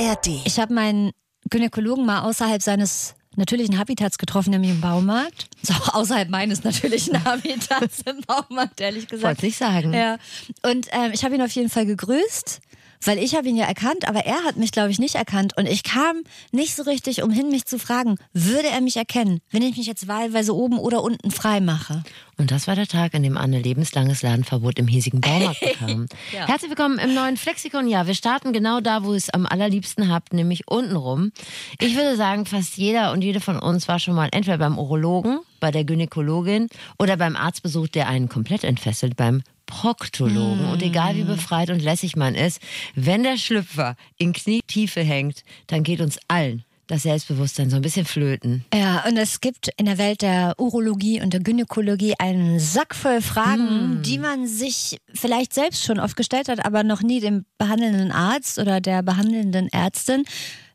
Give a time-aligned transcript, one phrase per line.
[0.00, 0.28] ARD.
[0.44, 1.12] Ich habe meinen
[1.50, 5.48] Gynäkologen mal außerhalb seines natürlichen Habitats getroffen, nämlich im Baumarkt.
[5.62, 9.24] So außerhalb meines natürlichen Habitats im Baumarkt, ehrlich gesagt.
[9.24, 9.92] Wollte ich sagen.
[9.92, 10.18] Ja.
[10.62, 12.60] Und ähm, ich habe ihn auf jeden Fall gegrüßt.
[13.02, 15.56] Weil ich habe ihn ja erkannt, aber er hat mich, glaube ich, nicht erkannt.
[15.56, 16.22] Und ich kam
[16.52, 20.06] nicht so richtig umhin, mich zu fragen, würde er mich erkennen, wenn ich mich jetzt
[20.06, 22.02] wahlweise oben oder unten frei mache?
[22.36, 26.06] Und das war der Tag, an dem Anne lebenslanges Ladenverbot im hiesigen Baumarkt bekam.
[26.32, 26.46] Ja.
[26.46, 27.88] Herzlich willkommen im neuen Flexikon.
[27.88, 31.32] Ja, wir starten genau da, wo ihr es am allerliebsten habt, nämlich unten rum.
[31.78, 35.40] Ich würde sagen, fast jeder und jede von uns war schon mal entweder beim Urologen,
[35.58, 40.66] bei der Gynäkologin oder beim Arztbesuch, der einen komplett entfesselt, beim Proktologen.
[40.66, 42.60] Und egal wie befreit und lässig man ist,
[42.94, 48.04] wenn der Schlüpfer in Knietiefe hängt, dann geht uns allen das Selbstbewusstsein so ein bisschen
[48.04, 48.64] flöten.
[48.74, 53.22] Ja, und es gibt in der Welt der Urologie und der Gynäkologie einen Sack voll
[53.22, 58.10] Fragen, die man sich vielleicht selbst schon oft gestellt hat, aber noch nie dem behandelnden
[58.10, 60.24] Arzt oder der behandelnden Ärztin.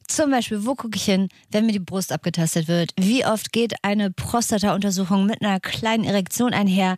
[0.07, 2.91] Zum Beispiel, wo gucke ich hin, wenn mir die Brust abgetastet wird?
[2.97, 6.95] Wie oft geht eine Prostata-Untersuchung mit einer kleinen Erektion einher?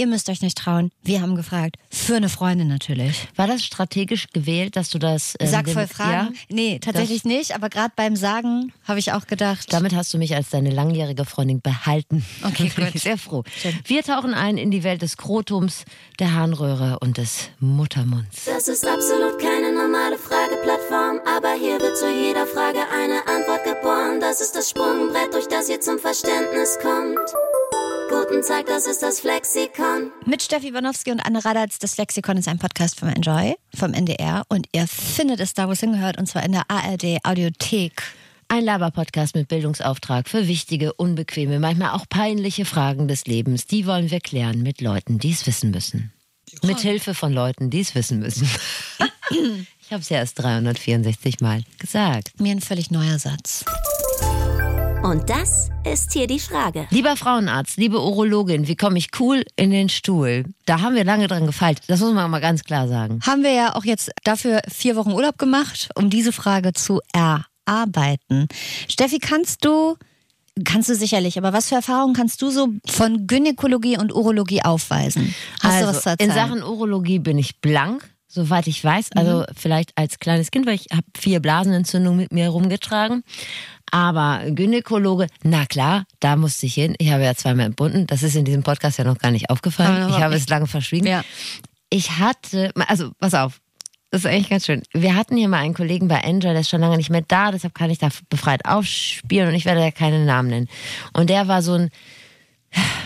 [0.00, 0.90] Ihr müsst euch nicht trauen.
[1.02, 1.76] Wir haben gefragt.
[1.90, 3.28] Für eine Freundin natürlich.
[3.36, 5.34] War das strategisch gewählt, dass du das...
[5.38, 6.32] ähm, Sack dem- voll Fragen?
[6.34, 6.40] Ja?
[6.48, 7.54] Nee, tatsächlich nicht.
[7.54, 9.70] Aber gerade beim Sagen habe ich auch gedacht.
[9.70, 12.24] Damit hast du mich als deine langjährige Freundin behalten.
[12.42, 12.94] Okay, Bin gut.
[12.94, 13.42] ich Sehr froh.
[13.60, 13.78] Schön.
[13.84, 15.84] Wir tauchen ein in die Welt des Krotums,
[16.18, 18.46] der Harnröhre und des Muttermunds.
[18.46, 24.18] Das ist absolut keine normale Frageplattform, aber hier wird zu jeder Frage eine Antwort geboren.
[24.18, 27.18] Das ist das Sprungbrett, durch das ihr zum Verständnis kommt.
[28.10, 30.10] Guten Tag, das ist das Flexikon.
[30.26, 31.78] Mit Steffi Wanowski und Anne Radatz.
[31.78, 34.42] Das Lexikon ist ein Podcast vom Enjoy, vom NDR.
[34.48, 38.02] Und ihr findet es da, wo es hingehört, und zwar in der ARD Audiothek.
[38.48, 43.66] Ein Laber-Podcast mit Bildungsauftrag für wichtige, unbequeme, manchmal auch peinliche Fragen des Lebens.
[43.66, 46.12] Die wollen wir klären mit Leuten, die es wissen müssen.
[46.64, 48.50] Mit Hilfe von Leuten, die es wissen müssen.
[49.30, 52.40] ich habe es ja erst 364 Mal gesagt.
[52.40, 53.64] Mir ein völlig neuer Satz.
[55.02, 56.86] Und das ist hier die Frage.
[56.90, 60.44] Lieber Frauenarzt, liebe Urologin, wie komme ich cool in den Stuhl?
[60.66, 61.80] Da haben wir lange dran gefeilt.
[61.86, 63.18] Das muss man mal ganz klar sagen.
[63.26, 68.46] Haben wir ja auch jetzt dafür vier Wochen Urlaub gemacht, um diese Frage zu erarbeiten.
[68.88, 69.96] Steffi, kannst du,
[70.64, 75.34] kannst du sicherlich, aber was für Erfahrungen kannst du so von Gynäkologie und Urologie aufweisen?
[75.62, 76.48] Hast du was zu Also, in erzählen?
[76.48, 79.12] Sachen Urologie bin ich blank, soweit ich weiß.
[79.16, 83.24] Also vielleicht als kleines Kind, weil ich habe vier Blasenentzündungen mit mir herumgetragen.
[83.90, 86.94] Aber Gynäkologe, na klar, da musste ich hin.
[86.98, 88.06] Ich habe ja zweimal entbunden.
[88.06, 90.08] Das ist in diesem Podcast ja noch gar nicht aufgefallen.
[90.10, 90.42] Ich habe nicht.
[90.44, 91.06] es lange verschwiegen.
[91.06, 91.22] Ja.
[91.90, 93.60] Ich hatte, also pass auf,
[94.12, 94.82] das ist eigentlich ganz schön.
[94.92, 97.50] Wir hatten hier mal einen Kollegen bei Angel, der ist schon lange nicht mehr da,
[97.52, 100.68] deshalb kann ich da befreit aufspielen und ich werde ja keine Namen nennen.
[101.12, 101.90] Und der war so ein,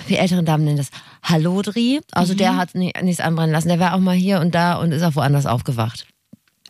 [0.07, 0.89] wie älteren Damen nennen das,
[1.23, 2.01] Hallodri.
[2.13, 2.39] Also Mhm.
[2.39, 3.69] der hat ni- nichts anbrennen lassen.
[3.69, 6.07] Der war auch mal hier und da und ist auch woanders aufgewacht.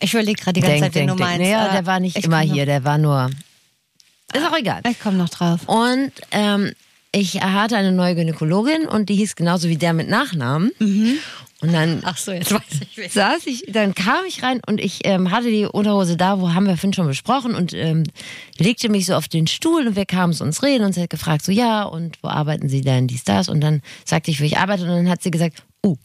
[0.00, 1.38] Ich überlege gerade die ganze Zeit, wen du meinst.
[1.40, 3.30] Nee, aber der war nicht ich immer hier, der war nur.
[4.32, 4.80] Ist auch egal.
[4.88, 5.68] Ich komme noch drauf.
[5.68, 6.72] Und ähm,
[7.12, 10.72] ich hatte eine neue Gynäkologin und die hieß genauso wie der mit Nachnamen.
[11.60, 12.96] Und dann Ach so, jetzt weiß ich.
[12.96, 13.08] wen.
[13.08, 16.66] saß ich, dann kam ich rein und ich ähm, hatte die Unterhose da, wo haben
[16.66, 18.02] wir vorhin schon besprochen und ähm,
[18.58, 21.10] legte mich so auf den Stuhl und wir kamen zu uns reden und sie hat
[21.10, 24.44] gefragt so, ja und wo arbeiten Sie denn, dies, das und dann sagte ich, wo
[24.44, 25.96] ich arbeite und dann hat sie gesagt, oh,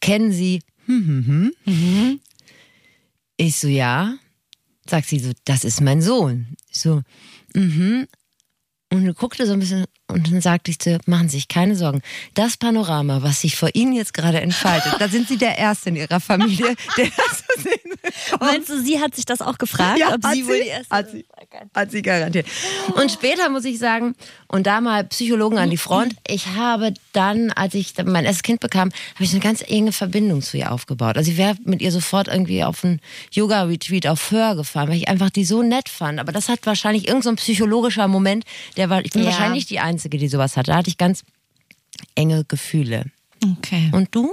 [0.00, 2.20] kennen Sie hm, hm, hm?
[3.36, 4.14] Ich so, ja.
[4.88, 6.56] Sagt sie so, das ist mein Sohn.
[6.70, 7.02] Ich so,
[7.54, 8.06] mhm.
[8.90, 11.76] Und guckte so ein bisschen und dann sagte ich zu ihr, machen Sie sich keine
[11.76, 12.00] Sorgen.
[12.34, 15.96] Das Panorama, was sich vor Ihnen jetzt gerade entfaltet, da sind Sie der Erste in
[15.96, 18.40] Ihrer Familie, der das so sehen bekommt.
[18.40, 21.10] Meinst du, sie hat sich das auch gefragt, ob hat sie wohl die erste hat
[21.10, 21.26] sie,
[21.74, 22.46] hat sie garantiert.
[22.94, 24.14] Und später muss ich sagen,
[24.48, 28.60] und da mal Psychologen an die Front, ich habe dann, als ich mein erstes Kind
[28.60, 31.16] bekam, habe ich eine ganz enge Verbindung zu ihr aufgebaut.
[31.18, 33.00] Also ich wäre mit ihr sofort irgendwie auf einen
[33.32, 36.18] Yoga-Retreat auf Hör gefahren, weil ich einfach die so nett fand.
[36.18, 38.44] Aber das hat wahrscheinlich irgendein so psychologischer Moment,
[38.76, 39.28] der war, ich bin Ja.
[39.30, 40.68] wahrscheinlich die Einzige, die sowas hat.
[40.68, 41.24] Da hatte ich ganz
[42.14, 43.06] enge Gefühle.
[43.58, 43.90] Okay.
[43.92, 44.32] Und du?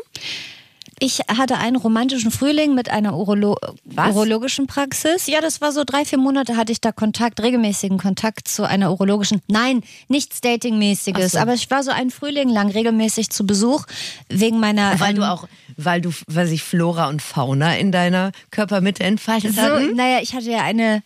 [1.00, 4.16] Ich hatte einen romantischen Frühling mit einer Urolo Was?
[4.16, 5.28] urologischen Praxis.
[5.28, 8.92] Ja, das war so drei, vier Monate hatte ich da Kontakt, regelmäßigen Kontakt zu einer
[8.92, 9.42] urologischen.
[9.48, 11.34] Nein, nichts Datingmäßiges.
[11.34, 11.40] So.
[11.40, 13.86] Aber ich war so einen Frühling lang regelmäßig zu Besuch
[14.30, 14.98] wegen meiner.
[15.00, 19.54] Weil ähm, du auch, weil du, weil sich Flora und Fauna in deiner Körpermitte entfaltet
[19.54, 19.96] so, hatten?
[19.98, 21.04] naja, ich hatte ja eine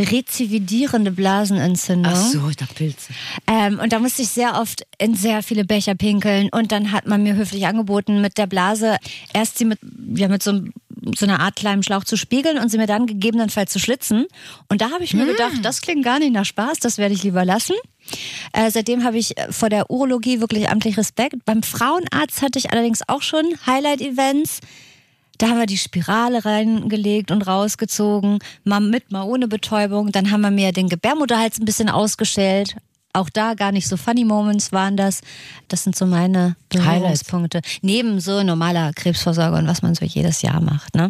[0.00, 2.12] rezividierende Blasenentzündung.
[2.14, 3.12] Ach so, ich dachte Pilze.
[3.46, 6.48] Ähm, und da musste ich sehr oft in sehr viele Becher pinkeln.
[6.50, 8.96] Und dann hat man mir höflich angeboten, mit der Blase
[9.32, 9.78] erst sie mit,
[10.14, 10.72] ja, mit so, einem-
[11.16, 14.26] so einer Art kleinen Schlauch zu spiegeln und sie mir dann gegebenenfalls zu schlitzen.
[14.68, 17.22] Und da habe ich mir gedacht, das klingt gar nicht nach Spaß, das werde ich
[17.22, 17.74] lieber lassen.
[18.52, 21.36] Äh, seitdem habe ich vor der Urologie wirklich amtlich Respekt.
[21.44, 24.60] Beim Frauenarzt hatte ich allerdings auch schon Highlight-Events.
[25.40, 30.12] Da haben wir die Spirale reingelegt und rausgezogen, mal mit, mal ohne Betäubung.
[30.12, 32.76] Dann haben wir mir den Gebärmutterhals ein bisschen ausgestellt.
[33.14, 35.22] Auch da gar nicht so funny Moments waren das.
[35.68, 37.62] Das sind so meine Berührungspunkte.
[37.80, 40.94] Neben so normaler Krebsvorsorge und was man so jedes Jahr macht.
[40.94, 41.08] Ne?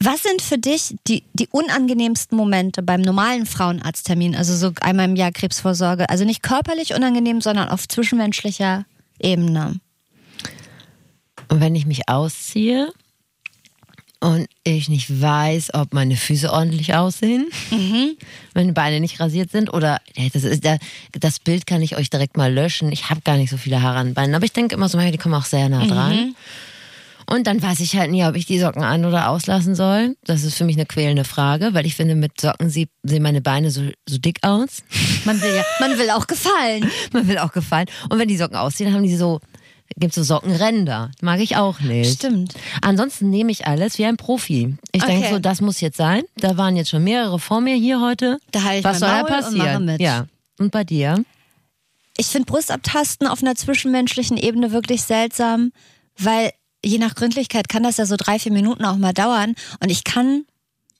[0.00, 4.34] Was sind für dich die, die unangenehmsten Momente beim normalen Frauenarzttermin?
[4.34, 6.08] Also so einmal im Jahr Krebsvorsorge.
[6.08, 8.84] Also nicht körperlich unangenehm, sondern auf zwischenmenschlicher
[9.20, 9.78] Ebene.
[11.48, 12.92] Und wenn ich mich ausziehe
[14.24, 17.46] und ich nicht weiß, ob meine Füße ordentlich aussehen,
[18.54, 20.00] meine Beine nicht rasiert sind oder
[20.32, 20.64] das, ist,
[21.12, 22.90] das Bild kann ich euch direkt mal löschen.
[22.90, 24.98] Ich habe gar nicht so viele Haare an den Beinen, aber ich denke immer so,
[24.98, 26.34] die kommen auch sehr nah dran.
[27.26, 30.14] Und dann weiß ich halt nie, ob ich die Socken an- oder auslassen soll.
[30.24, 33.40] Das ist für mich eine quälende Frage, weil ich finde, mit Socken sie- sehen meine
[33.40, 34.82] Beine so, so dick aus.
[35.24, 36.90] Man will ja, man will auch gefallen.
[37.12, 37.86] Man will auch gefallen.
[38.10, 39.40] Und wenn die Socken aussehen, haben die so,
[39.96, 41.10] gibt so Sockenränder.
[41.20, 42.14] Mag ich auch nicht.
[42.14, 42.54] Stimmt.
[42.82, 44.76] Ansonsten nehme ich alles wie ein Profi.
[44.92, 45.12] Ich Okay.
[45.12, 46.22] denke so, das muss jetzt sein.
[46.36, 48.38] Da waren jetzt schon mehrere vor mir hier heute.
[48.50, 49.58] Da halte ich Was soll da Maul und passieren?
[49.66, 50.00] mache mit.
[50.00, 50.26] Ja.
[50.58, 51.24] Und bei dir?
[52.16, 55.72] Ich finde Brustabtasten auf einer zwischenmenschlichen Ebene wirklich seltsam,
[56.18, 56.52] weil
[56.84, 59.54] je nach Gründlichkeit kann das ja so drei, vier Minuten auch mal dauern.
[59.80, 60.44] Und ich kann,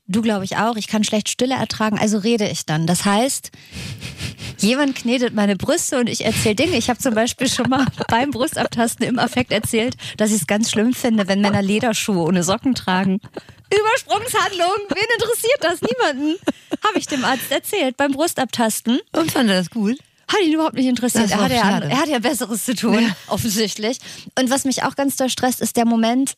[0.06, 2.86] du glaube ich auch, ich kann schlecht Stille ertragen, also rede ich dann.
[2.86, 3.50] Das heißt,
[4.58, 6.76] jemand knetet meine Brüste und ich erzähle Dinge.
[6.76, 10.70] Ich habe zum Beispiel schon mal beim Brustabtasten im Affekt erzählt, dass ich es ganz
[10.70, 13.20] schlimm finde, wenn Männer Lederschuhe ohne Socken tragen.
[13.72, 15.80] Übersprungshandlung, wen interessiert das?
[15.80, 16.38] Niemanden.
[16.86, 19.00] Habe ich dem Arzt erzählt beim Brustabtasten.
[19.12, 19.98] Und fand er das gut?
[20.28, 21.30] Hat ihn überhaupt nicht interessiert.
[21.30, 23.98] Er hat, ja, er hat ja Besseres zu tun, offensichtlich.
[24.38, 26.36] Und was mich auch ganz doll stresst, ist der Moment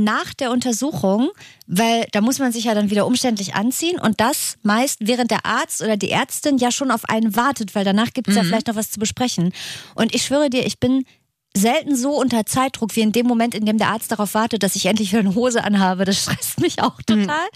[0.00, 1.30] nach der Untersuchung,
[1.66, 5.46] weil da muss man sich ja dann wieder umständlich anziehen und das meist während der
[5.46, 8.66] Arzt oder die Ärztin ja schon auf einen wartet, weil danach gibt es ja vielleicht
[8.66, 9.52] noch was zu besprechen.
[9.94, 11.04] Und ich schwöre dir, ich bin
[11.56, 14.76] selten so unter Zeitdruck wie in dem Moment, in dem der Arzt darauf wartet, dass
[14.76, 16.04] ich endlich wieder eine Hose anhabe.
[16.04, 17.48] Das stresst mich auch total.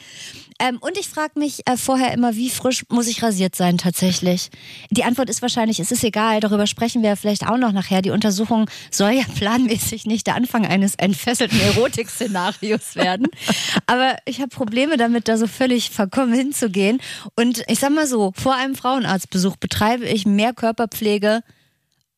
[0.61, 4.51] Ähm, und ich frage mich äh, vorher immer, wie frisch muss ich rasiert sein tatsächlich?
[4.91, 8.03] Die Antwort ist wahrscheinlich, es ist egal, darüber sprechen wir vielleicht auch noch nachher.
[8.03, 13.27] Die Untersuchung soll ja planmäßig nicht der Anfang eines entfesselten Erotik-Szenarios werden.
[13.87, 17.01] Aber ich habe Probleme damit, da so völlig verkommen hinzugehen.
[17.35, 21.43] Und ich sag mal so, vor einem Frauenarztbesuch betreibe ich mehr Körperpflege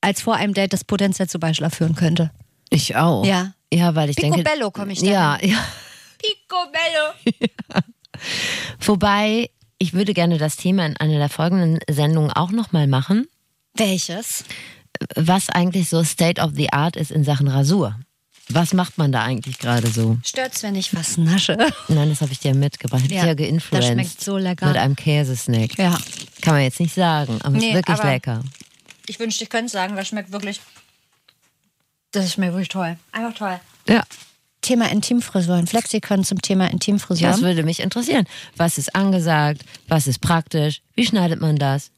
[0.07, 2.31] als vor einem Date, das potenziell zu Beischlaf führen könnte.
[2.71, 3.27] Ich auch.
[3.27, 3.55] Ja.
[3.73, 4.39] Ja, weil ich denke.
[4.39, 5.07] Picobello komme ich da.
[5.07, 5.59] Ja, ja.
[6.19, 7.43] Picobello.
[8.81, 13.27] Wobei, ich würde gerne das Thema in einer der folgenden Sendungen auch nochmal machen,
[13.75, 14.45] Welches?
[15.17, 17.99] was eigentlich so State of the Art ist in Sachen Rasur.
[18.49, 20.19] Was macht man da eigentlich gerade so?
[20.25, 21.57] Stört's, wenn ich was nasche?
[21.89, 23.03] Nein, das habe ich dir mitgebracht.
[23.07, 23.73] Ich Ja, ja geinfluenced.
[23.73, 24.67] das schmeckt so lecker.
[24.69, 25.77] Mit einem Käsesnack.
[25.77, 25.99] Ja.
[26.43, 28.43] Kann man jetzt nicht sagen, aber Nee, ist wirklich lecker.
[29.09, 30.61] Ich wünschte, ich könnte sagen, das schmeckt wirklich.
[32.13, 32.97] Das schmeckt wirklich toll.
[33.13, 33.61] Einfach toll.
[33.89, 34.03] Ja,
[34.63, 35.67] Thema Intimfrisuren.
[35.67, 37.33] Flexikon zum Thema Intimfrisuren.
[37.33, 38.27] das würde mich interessieren.
[38.57, 39.63] Was ist angesagt?
[39.89, 40.81] Was ist praktisch?
[40.95, 41.91] Wie schneidet man das?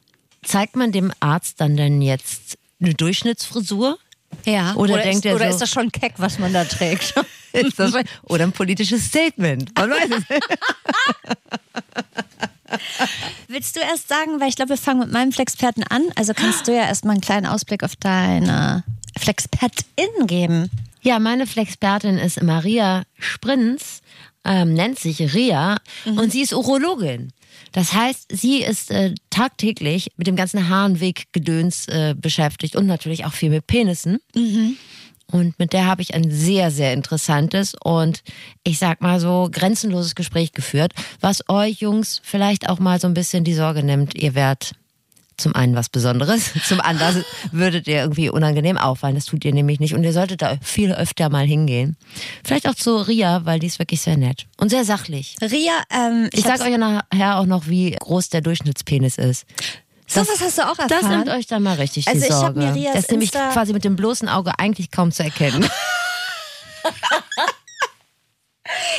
[0.44, 3.98] Zeigt man dem Arzt dann denn jetzt eine Durchschnittsfrisur?
[4.44, 4.74] ja.
[4.74, 7.14] Oder denkt ist, er oder so- ist das schon keck, was man da trägt?
[7.54, 7.94] Ist das
[8.24, 9.74] oder ein politisches Statement?
[9.74, 10.48] Man weiß es nicht.
[13.48, 16.02] Willst du erst sagen, weil ich glaube, wir fangen mit meinem Flexperten an.
[16.16, 18.84] Also kannst du ja erstmal einen kleinen Ausblick auf deine
[19.18, 20.70] Flexpertin geben.
[21.02, 24.00] Ja, meine Flexpertin ist Maria Sprinz,
[24.44, 27.32] ähm, nennt sich Ria und sie ist Urologin.
[27.72, 33.32] Das heißt, sie ist äh, tagtäglich mit dem ganzen Harnweggedöns äh, beschäftigt und natürlich auch
[33.32, 34.18] viel mit Penissen.
[35.30, 38.22] Und mit der habe ich ein sehr, sehr interessantes und
[38.64, 43.14] ich sag mal so grenzenloses Gespräch geführt, was euch Jungs vielleicht auch mal so ein
[43.14, 44.72] bisschen die Sorge nimmt, ihr werdet
[45.36, 49.14] zum einen was Besonderes, zum anderen würdet ihr irgendwie unangenehm auffallen.
[49.14, 51.96] Das tut ihr nämlich nicht und ihr solltet da viel öfter mal hingehen.
[52.42, 55.36] Vielleicht auch zu Ria, weil die ist wirklich sehr nett und sehr sachlich.
[55.42, 59.44] Ria, ähm, Ich, hab's- sag euch nachher auch noch, wie groß der Durchschnittspenis ist.
[60.08, 60.88] So was hast du auch erfahren.
[60.88, 62.58] Das nimmt euch dann mal richtig Also die ich Sorge.
[62.60, 65.68] mir Rias das ist nämlich Insta- quasi mit dem bloßen Auge eigentlich kaum zu erkennen.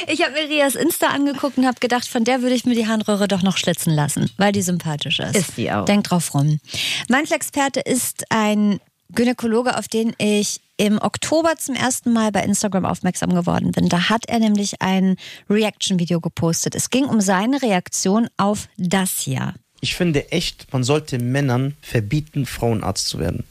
[0.07, 2.87] Ich habe mir Rias Insta angeguckt und habe gedacht, von der würde ich mir die
[2.87, 5.35] Harnröhre doch noch schlitzen lassen, weil die sympathisch ist.
[5.35, 5.85] Ist sie auch.
[5.85, 6.59] Denk drauf rum.
[7.07, 12.85] Mein Flexperte ist ein Gynäkologe, auf den ich im Oktober zum ersten Mal bei Instagram
[12.85, 13.89] aufmerksam geworden bin.
[13.89, 15.17] Da hat er nämlich ein
[15.49, 16.73] Reaction-Video gepostet.
[16.73, 19.53] Es ging um seine Reaktion auf das hier.
[19.81, 23.43] Ich finde echt, man sollte Männern verbieten, Frauenarzt zu werden.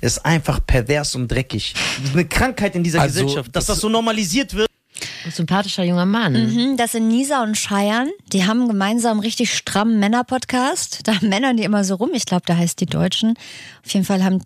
[0.00, 1.74] Es ist einfach pervers und dreckig.
[1.98, 4.68] Das ist eine Krankheit in dieser Also, Gesellschaft, dass das- das so normalisiert wird.
[5.24, 6.32] Ein sympathischer junger Mann.
[6.34, 8.10] Mhm, Das sind Nisa und Scheiern.
[8.32, 11.00] Die haben gemeinsam einen richtig strammen Männer-Podcast.
[11.04, 12.10] Da haben Männer die immer so rum.
[12.12, 13.34] Ich glaube, da heißt die Deutschen.
[13.84, 14.42] Auf jeden Fall haben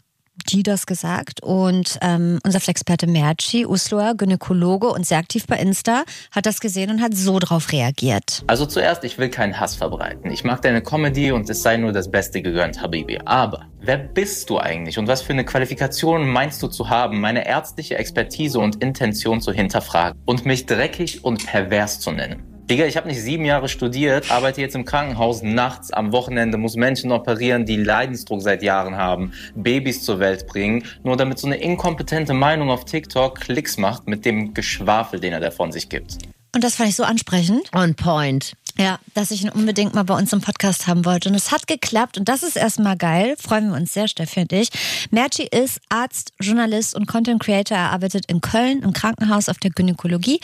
[0.46, 1.42] die das gesagt.
[1.42, 6.90] Und ähm, unser Flexperte Merci, Usloer, Gynäkologe und sehr aktiv bei Insta, hat das gesehen
[6.90, 8.44] und hat so drauf reagiert.
[8.46, 10.30] Also zuerst, ich will keinen Hass verbreiten.
[10.30, 13.20] Ich mag deine Comedy und es sei nur das Beste gegönnt, Habibi.
[13.24, 17.46] Aber wer bist du eigentlich und was für eine Qualifikation meinst du zu haben, meine
[17.46, 22.57] ärztliche Expertise und Intention zu hinterfragen und mich dreckig und pervers zu nennen?
[22.70, 26.76] Digga, ich habe nicht sieben Jahre studiert, arbeite jetzt im Krankenhaus nachts, am Wochenende, muss
[26.76, 31.56] Menschen operieren, die Leidensdruck seit Jahren haben, Babys zur Welt bringen, nur damit so eine
[31.56, 36.18] inkompetente Meinung auf TikTok Klicks macht mit dem Geschwafel, den er da von sich gibt.
[36.54, 37.70] Und das fand ich so ansprechend.
[37.74, 38.52] On point.
[38.76, 41.30] Ja, dass ich ihn unbedingt mal bei uns im Podcast haben wollte.
[41.30, 43.34] Und es hat geklappt und das ist erstmal geil.
[43.38, 44.68] Freuen wir uns sehr, Steffi und ich.
[45.10, 47.76] Merci ist Arzt, Journalist und Content Creator.
[47.76, 50.40] Er arbeitet in Köln im Krankenhaus auf der Gynäkologie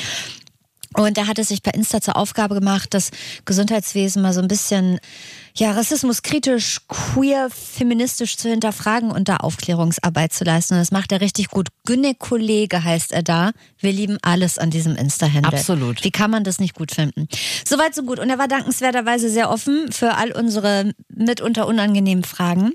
[0.94, 3.10] und er hat es sich bei Insta zur Aufgabe gemacht, das
[3.44, 4.98] Gesundheitswesen mal so ein bisschen
[5.56, 10.74] ja, rassismuskritisch, queer, feministisch zu hinterfragen und da Aufklärungsarbeit zu leisten.
[10.74, 11.68] Und das macht er richtig gut.
[11.84, 13.52] Gynäkollege heißt er da.
[13.78, 15.52] Wir lieben alles an diesem Insta-Handle.
[15.52, 16.02] Absolut.
[16.02, 17.28] Wie kann man das nicht gut finden?
[17.64, 18.18] Soweit, so gut.
[18.18, 22.72] Und er war dankenswerterweise sehr offen für all unsere mitunter unangenehmen Fragen.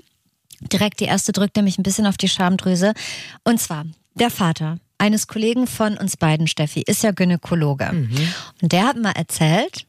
[0.60, 2.94] Direkt die erste drückt nämlich ein bisschen auf die Schamdrüse.
[3.44, 3.84] Und zwar,
[4.14, 7.88] der Vater eines Kollegen von uns beiden, Steffi, ist ja Gynäkologe.
[8.62, 9.86] Und der hat mal erzählt,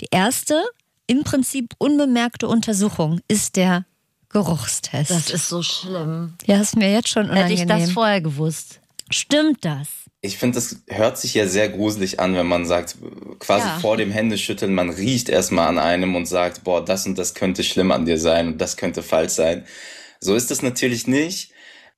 [0.00, 0.62] die erste
[1.06, 3.84] im Prinzip unbemerkte Untersuchung ist der
[4.30, 5.10] Geruchstest.
[5.10, 6.34] Das ist so schlimm.
[6.46, 7.78] ja, ist mir jetzt schon Hätte unangenehm.
[7.78, 8.80] ich das vorher gewusst.
[9.10, 9.86] Stimmt das?
[10.22, 12.96] Ich finde, das hört sich ja sehr gruselig an, wenn man sagt,
[13.38, 13.78] quasi Ja.
[13.78, 17.62] vor dem Händeschütteln, man riecht erstmal an einem und sagt, boah, das und das könnte
[17.62, 19.64] schlimm an dir sein und das könnte falsch sein.
[20.20, 21.50] So ist es natürlich nicht.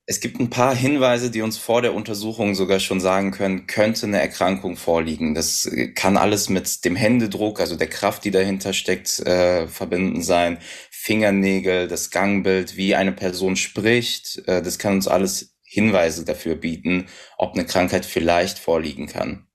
[0.09, 4.07] Es gibt ein paar Hinweise, die uns vor der Untersuchung sogar schon sagen können, könnte
[4.07, 5.35] eine Erkrankung vorliegen.
[5.35, 10.59] Das kann alles mit dem Händedruck, also der Kraft, die dahinter steckt, äh, verbinden sein.
[10.93, 14.47] Fingernägel, das Gangbild, wie eine Person spricht.
[14.47, 19.49] Äh, das kann uns alles Hinweise dafür bieten, ob eine Krankheit vielleicht vorliegen kann.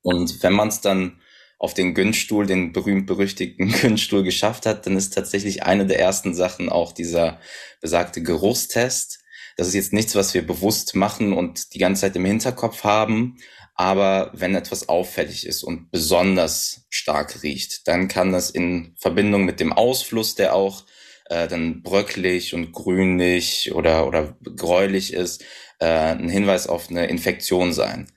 [0.00, 1.20] Und wenn man es dann
[1.58, 6.70] auf den Günststuhl, den berühmt-berüchtigten Günststuhl geschafft hat, dann ist tatsächlich eine der ersten Sachen
[6.70, 7.38] auch dieser
[7.82, 9.19] besagte Geruchstest.
[9.60, 13.36] Das ist jetzt nichts, was wir bewusst machen und die ganze Zeit im Hinterkopf haben.
[13.74, 19.60] Aber wenn etwas auffällig ist und besonders stark riecht, dann kann das in Verbindung mit
[19.60, 20.86] dem Ausfluss, der auch
[21.26, 25.44] äh, dann bröcklig und grünlich oder, oder gräulich ist,
[25.78, 28.10] äh, ein Hinweis auf eine Infektion sein.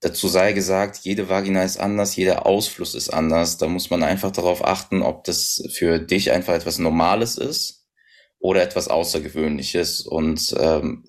[0.00, 3.58] Dazu sei gesagt, jede Vagina ist anders, jeder Ausfluss ist anders.
[3.58, 7.75] Da muss man einfach darauf achten, ob das für dich einfach etwas Normales ist
[8.46, 10.02] oder etwas Außergewöhnliches.
[10.02, 11.04] Und ähm,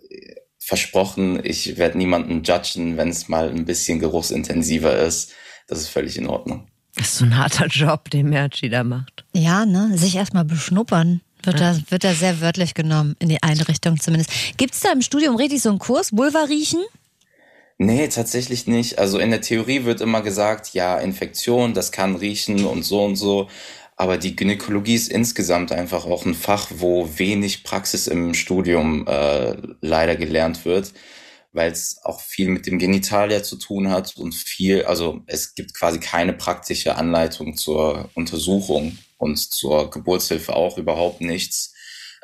[0.59, 5.31] versprochen, ich werde niemanden judgen, wenn es mal ein bisschen geruchsintensiver ist.
[5.67, 6.67] Das ist völlig in Ordnung.
[6.95, 9.23] Das ist so ein harter Job, den Merci da macht.
[9.33, 9.97] Ja, ne?
[9.97, 11.21] Sich erstmal beschnuppern.
[11.43, 14.29] Wird, da, wird da sehr wörtlich genommen, in die eine Richtung zumindest.
[14.57, 16.83] Gibt es da im Studium richtig so einen Kurs, Vulva riechen?
[17.77, 18.97] Nee, tatsächlich nicht.
[18.97, 23.15] Also in der Theorie wird immer gesagt, ja, Infektion, das kann riechen und so und
[23.15, 23.47] so.
[23.99, 29.57] Aber die Gynäkologie ist insgesamt einfach auch ein Fach, wo wenig Praxis im Studium äh,
[29.81, 30.93] leider gelernt wird,
[31.51, 35.73] weil es auch viel mit dem Genitalia zu tun hat und viel, also es gibt
[35.73, 41.73] quasi keine praktische Anleitung zur Untersuchung und zur Geburtshilfe auch überhaupt nichts.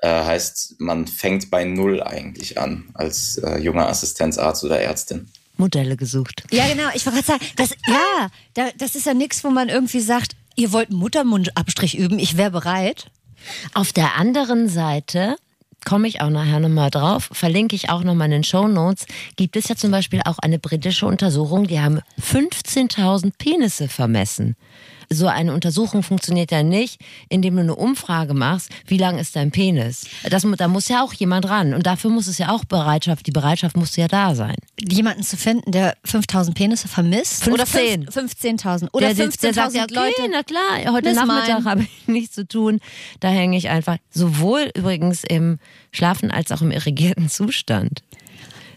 [0.04, 5.28] Äh, heißt, man fängt bei Null eigentlich an als äh, junger Assistenzarzt oder Ärztin.
[5.58, 6.44] Modelle gesucht.
[6.52, 6.90] Ja, genau.
[6.94, 10.36] Ich wollte gerade sagen, das, ja, da, das ist ja nichts, wo man irgendwie sagt,
[10.56, 13.08] ihr wollt Muttermundabstrich üben, ich wäre bereit.
[13.74, 15.36] Auf der anderen Seite
[15.86, 19.06] komme ich auch nachher nochmal drauf, verlinke ich auch nochmal in den Show Notes,
[19.36, 24.56] gibt es ja zum Beispiel auch eine britische Untersuchung, die haben 15.000 Penisse vermessen.
[25.10, 29.52] So eine Untersuchung funktioniert ja nicht, indem du eine Umfrage machst, wie lang ist dein
[29.52, 30.06] Penis.
[30.30, 33.32] Das, da muss ja auch jemand ran und dafür muss es ja auch Bereitschaft, die
[33.32, 34.56] Bereitschaft muss ja da sein.
[34.80, 37.44] Jemanden zu finden, der 5000 Penisse vermisst.
[37.44, 37.54] 15.
[37.54, 38.90] Oder fünf- 15.000.
[38.94, 40.32] Oder der, der sagt 15.000 ja, okay, Leute.
[40.32, 42.80] na klar, heute Nachmittag habe ich nichts zu tun.
[43.20, 45.60] Da hänge ich einfach sowohl übrigens im
[45.92, 48.02] Schlafen als auch im irrigierten Zustand.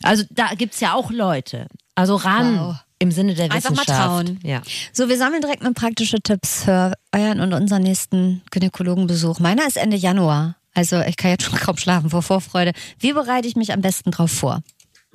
[0.03, 1.67] Also da gibt's ja auch Leute.
[1.95, 2.77] Also ran Wow.
[2.99, 4.01] Im Sinne der Einfach mal Wissenschaft.
[4.01, 4.41] trauen.
[4.43, 4.63] Ja.
[4.93, 9.39] So, wir sammeln direkt mal praktische Tipps für euren und unseren nächsten Gynäkologenbesuch.
[9.39, 10.57] Meiner ist Ende Januar.
[10.75, 12.73] Also ich kann jetzt schon kaum schlafen vor Vorfreude.
[12.99, 14.63] Wie bereite ich mich am besten drauf vor?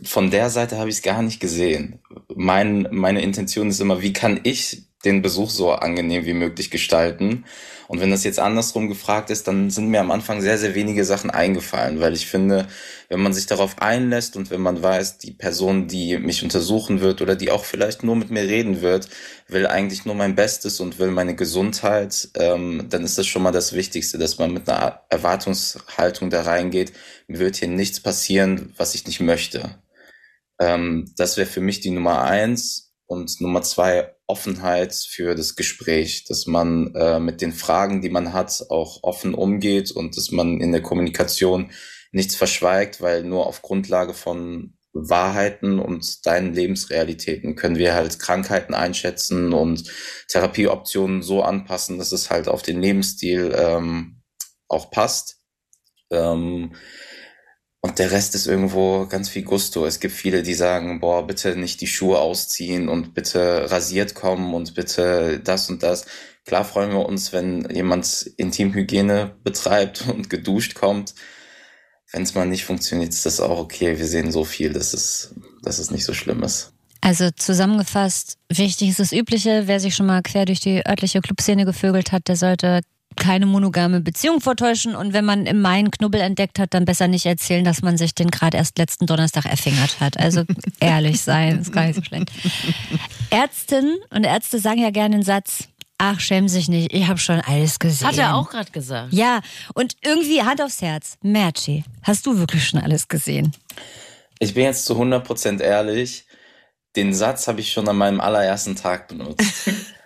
[0.03, 1.99] von der Seite habe ich es gar nicht gesehen.
[2.35, 7.45] Mein, meine Intention ist immer, wie kann ich den Besuch so angenehm wie möglich gestalten.
[7.87, 11.03] Und wenn das jetzt andersrum gefragt ist, dann sind mir am Anfang sehr, sehr wenige
[11.03, 12.69] Sachen eingefallen, weil ich finde,
[13.09, 17.21] wenn man sich darauf einlässt und wenn man weiß, die Person, die mich untersuchen wird
[17.21, 19.09] oder die auch vielleicht nur mit mir reden wird,
[19.49, 23.51] will eigentlich nur mein Bestes und will meine Gesundheit, ähm, dann ist das schon mal
[23.51, 26.93] das Wichtigste, dass man mit einer Erwartungshaltung da reingeht.
[27.27, 29.81] Mir wird hier nichts passieren, was ich nicht möchte.
[30.61, 32.93] Ähm, das wäre für mich die Nummer eins.
[33.05, 38.31] Und Nummer zwei, Offenheit für das Gespräch, dass man äh, mit den Fragen, die man
[38.31, 41.71] hat, auch offen umgeht und dass man in der Kommunikation
[42.13, 48.73] nichts verschweigt, weil nur auf Grundlage von Wahrheiten und deinen Lebensrealitäten können wir halt Krankheiten
[48.73, 49.83] einschätzen und
[50.29, 54.21] Therapieoptionen so anpassen, dass es halt auf den Lebensstil ähm,
[54.69, 55.41] auch passt.
[56.09, 56.73] Ähm,
[57.81, 59.85] und der Rest ist irgendwo ganz viel Gusto.
[59.85, 64.53] Es gibt viele, die sagen, boah, bitte nicht die Schuhe ausziehen und bitte rasiert kommen
[64.53, 66.05] und bitte das und das.
[66.45, 71.15] Klar freuen wir uns, wenn jemand Intimhygiene betreibt und geduscht kommt.
[72.11, 73.97] Wenn es mal nicht funktioniert, ist das auch okay.
[73.97, 75.33] Wir sehen so viel, dass es,
[75.63, 76.73] dass es nicht so schlimm ist.
[76.99, 79.63] Also zusammengefasst, wichtig ist das Übliche.
[79.65, 82.81] Wer sich schon mal quer durch die örtliche Clubszene gevögelt hat, der sollte
[83.15, 87.07] keine monogame Beziehung vortäuschen und wenn man im Mai einen Knubbel entdeckt hat, dann besser
[87.07, 90.19] nicht erzählen, dass man sich den gerade erst letzten Donnerstag erfingert hat.
[90.19, 90.43] Also
[90.79, 92.31] ehrlich sein, ist gar nicht so schlecht.
[93.29, 97.39] Ärztinnen und Ärzte sagen ja gerne den Satz, ach, schäm sich nicht, ich habe schon
[97.41, 98.07] alles gesehen.
[98.07, 99.13] Hat er auch gerade gesagt.
[99.13, 99.41] Ja,
[99.73, 101.17] und irgendwie Hand aufs Herz.
[101.21, 103.53] Merci, hast du wirklich schon alles gesehen?
[104.39, 106.25] Ich bin jetzt zu 100% ehrlich,
[106.95, 109.69] den Satz habe ich schon an meinem allerersten Tag benutzt.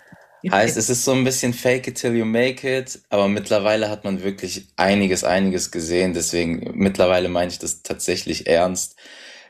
[0.51, 4.03] Heißt, es ist so ein bisschen fake it till you make it, aber mittlerweile hat
[4.03, 6.13] man wirklich einiges, einiges gesehen.
[6.13, 8.95] Deswegen mittlerweile meine ich das tatsächlich ernst.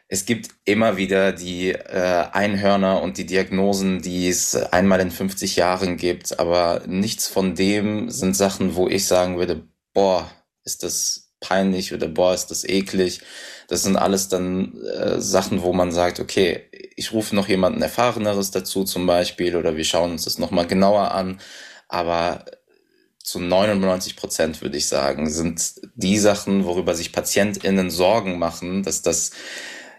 [0.07, 5.55] Es gibt immer wieder die äh, Einhörner und die Diagnosen, die es einmal in 50
[5.55, 10.29] Jahren gibt, aber nichts von dem sind Sachen, wo ich sagen würde, boah,
[10.63, 13.21] ist das peinlich oder boah, ist das eklig.
[13.67, 16.63] Das sind alles dann äh, Sachen, wo man sagt, okay,
[16.95, 21.11] ich rufe noch jemanden Erfahreneres dazu zum Beispiel oder wir schauen uns das nochmal genauer
[21.11, 21.39] an.
[21.87, 22.45] Aber
[23.23, 29.01] zu 99 Prozent würde ich sagen, sind die Sachen, worüber sich PatientInnen Sorgen machen, dass
[29.01, 29.31] das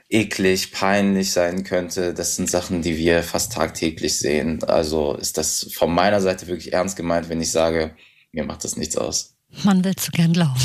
[0.08, 4.62] eklig, peinlich sein könnte, das sind Sachen, die wir fast tagtäglich sehen.
[4.62, 7.96] Also ist das von meiner Seite wirklich ernst gemeint, wenn ich sage,
[8.30, 9.36] mir macht das nichts aus.
[9.64, 10.60] Man will zu gern glauben.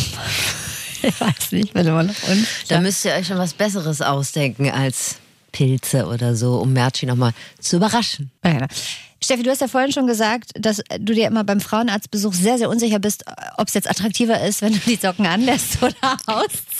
[1.12, 2.48] Ich weiß nicht, wenn man noch uns.
[2.68, 5.16] Da müsst ihr euch schon was Besseres ausdenken als
[5.52, 8.32] Pilze oder so, um Merci nochmal zu überraschen.
[8.44, 8.68] Ja, genau.
[9.24, 12.70] Steffi, du hast ja vorhin schon gesagt, dass du dir immer beim Frauenarztbesuch sehr, sehr
[12.70, 13.24] unsicher bist,
[13.58, 16.71] ob es jetzt attraktiver ist, wenn du die Socken anlässt oder ausziehst.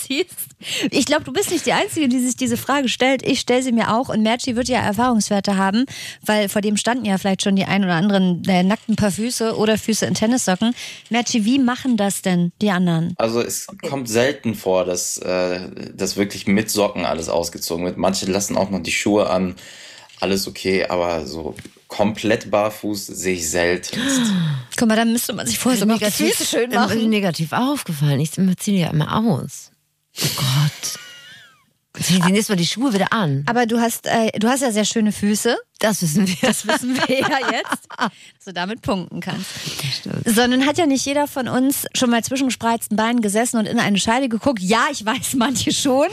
[0.90, 3.26] Ich glaube, du bist nicht die Einzige, die sich diese Frage stellt.
[3.26, 5.86] Ich stelle sie mir auch und Merci wird ja Erfahrungswerte haben,
[6.24, 9.56] weil vor dem standen ja vielleicht schon die ein oder anderen äh, nackten Paar Füße
[9.56, 10.74] oder Füße in Tennissocken.
[11.10, 13.14] Merci, wie machen das denn die anderen?
[13.18, 17.96] Also es kommt selten vor, dass äh, das wirklich mit Socken alles ausgezogen wird.
[17.96, 19.56] Manche lassen auch noch die Schuhe an.
[20.20, 21.56] Alles okay, aber so
[21.88, 24.00] komplett barfuß sehe ich selten.
[24.78, 27.10] Guck mal, dann müsste man sich vorher so Füße schön machen.
[27.10, 28.20] negativ aufgefallen.
[28.20, 29.71] Ich ziehe die ja immer aus.
[30.20, 30.98] Oh Gott.
[32.00, 33.44] Zieh die nächstes Mal die Schuhe wieder an.
[33.46, 35.56] Aber du hast, äh, du hast ja sehr schöne Füße.
[35.78, 36.36] Das wissen wir.
[36.40, 39.50] Das wissen wir ja jetzt, dass du damit punkten kannst.
[40.24, 43.78] Sondern hat ja nicht jeder von uns schon mal zwischen gespreizten Beinen gesessen und in
[43.78, 44.60] eine Scheide geguckt.
[44.60, 46.06] Ja, ich weiß, manche schon,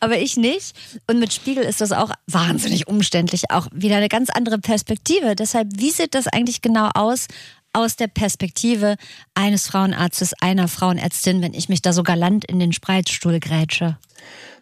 [0.00, 0.74] aber ich nicht.
[1.06, 3.50] Und mit Spiegel ist das auch wahnsinnig umständlich.
[3.50, 5.36] Auch wieder eine ganz andere Perspektive.
[5.36, 7.28] Deshalb, wie sieht das eigentlich genau aus?
[7.72, 8.96] Aus der Perspektive
[9.34, 13.98] eines Frauenarztes, einer Frauenärztin, wenn ich mich da so galant in den Spreizstuhl grätsche.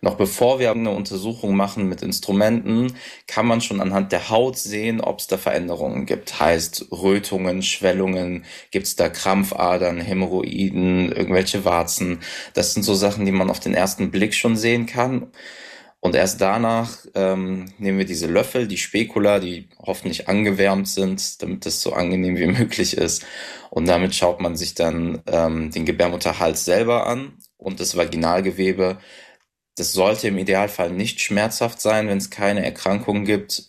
[0.02, 2.92] Noch bevor wir eine Untersuchung machen mit Instrumenten,
[3.26, 6.38] kann man schon anhand der Haut sehen, ob es da Veränderungen gibt.
[6.38, 12.20] Heißt Rötungen, Schwellungen, gibt es da Krampfadern, Hämorrhoiden, irgendwelche Warzen.
[12.54, 15.28] Das sind so Sachen, die man auf den ersten Blick schon sehen kann.
[16.00, 21.66] Und erst danach ähm, nehmen wir diese Löffel, die Spekula, die hoffentlich angewärmt sind, damit
[21.66, 23.24] es so angenehm wie möglich ist.
[23.70, 28.98] Und damit schaut man sich dann ähm, den Gebärmutterhals selber an und das Vaginalgewebe.
[29.76, 33.66] Das sollte im Idealfall nicht schmerzhaft sein, wenn es keine Erkrankung gibt.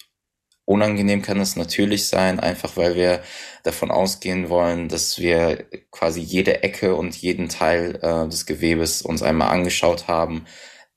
[0.66, 3.22] Unangenehm kann es natürlich sein, einfach weil wir
[3.64, 9.24] davon ausgehen wollen, dass wir quasi jede Ecke und jeden Teil äh, des Gewebes uns
[9.24, 10.46] einmal angeschaut haben.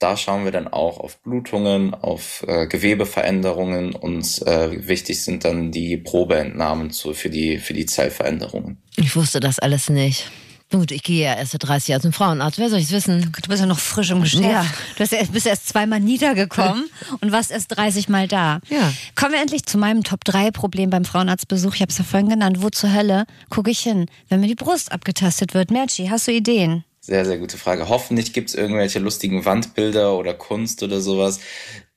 [0.01, 5.73] Da schauen wir dann auch auf Blutungen, auf äh, Gewebeveränderungen und äh, wichtig sind dann
[5.73, 8.79] die Probeentnahmen zu, für, die, für die Zellveränderungen.
[8.97, 10.31] Ich wusste das alles nicht.
[10.71, 12.59] Gut, ich gehe ja erst seit 30 Jahren zum Frauenarzt.
[12.59, 13.31] Wer soll ich's wissen?
[13.43, 14.45] Du bist ja noch frisch im Geschäft.
[14.45, 14.65] Ja.
[14.97, 16.89] Du ja erst, bist erst zweimal niedergekommen
[17.21, 18.61] und warst erst 30 Mal da.
[18.71, 18.93] Ja.
[19.17, 21.75] Kommen wir endlich zu meinem Top-3-Problem beim Frauenarztbesuch.
[21.75, 22.63] Ich habe es ja vorhin genannt.
[22.63, 25.73] Wo zur Hölle gucke ich hin, wenn mir die Brust abgetastet wird?
[25.73, 26.85] Merci, hast du Ideen?
[27.11, 27.89] Sehr, sehr gute Frage.
[27.89, 31.41] Hoffentlich gibt's irgendwelche lustigen Wandbilder oder Kunst oder sowas.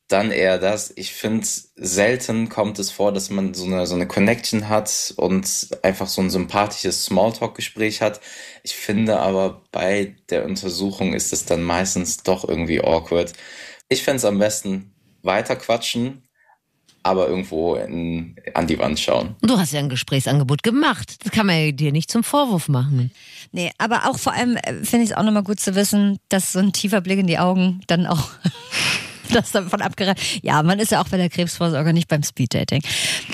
[0.08, 0.92] Dann eher das.
[0.96, 1.46] Ich finde,
[1.76, 6.20] selten kommt es vor, dass man so eine, so eine Connection hat und einfach so
[6.22, 8.22] ein sympathisches Smalltalk-Gespräch hat.
[8.64, 13.34] Ich finde aber bei der Untersuchung ist es dann meistens doch irgendwie awkward.
[13.90, 16.23] Ich fände es am besten weiter quatschen,
[17.04, 19.36] aber irgendwo in, an die Wand schauen.
[19.42, 21.24] Du hast ja ein Gesprächsangebot gemacht.
[21.24, 23.12] Das kann man ja dir nicht zum Vorwurf machen.
[23.52, 26.54] Nee, aber auch vor allem äh, finde ich es auch nochmal gut zu wissen, dass
[26.54, 28.30] so ein tiefer Blick in die Augen dann auch
[29.34, 30.22] das davon abgeraten.
[30.42, 32.82] Ja, man ist ja auch bei der Krebsvorsorge, nicht beim Speeddating.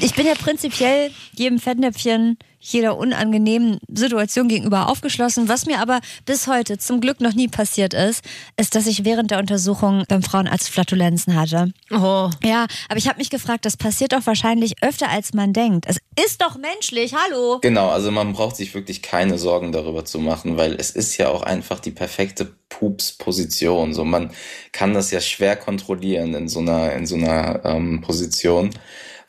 [0.02, 5.48] Ich bin ja prinzipiell jedem Fettnäpfchen, jeder unangenehmen Situation gegenüber aufgeschlossen.
[5.48, 8.24] Was mir aber bis heute zum Glück noch nie passiert ist,
[8.58, 11.72] ist, dass ich während der Untersuchung beim Frauenarzt Flatulenzen hatte.
[11.92, 12.30] Oh.
[12.44, 15.86] Ja, aber ich habe mich gefragt, das passiert doch wahrscheinlich öfter, als man denkt.
[15.88, 17.60] Es ist doch menschlich, hallo.
[17.62, 21.30] Genau, also man braucht sich wirklich keine Sorgen darüber zu machen, weil es ist ja
[21.30, 23.94] auch einfach die perfekte Pups-Position.
[23.94, 24.32] So, man
[24.72, 28.72] kann das ja schwer kontrollieren in so einer, in so einer ähm, Position.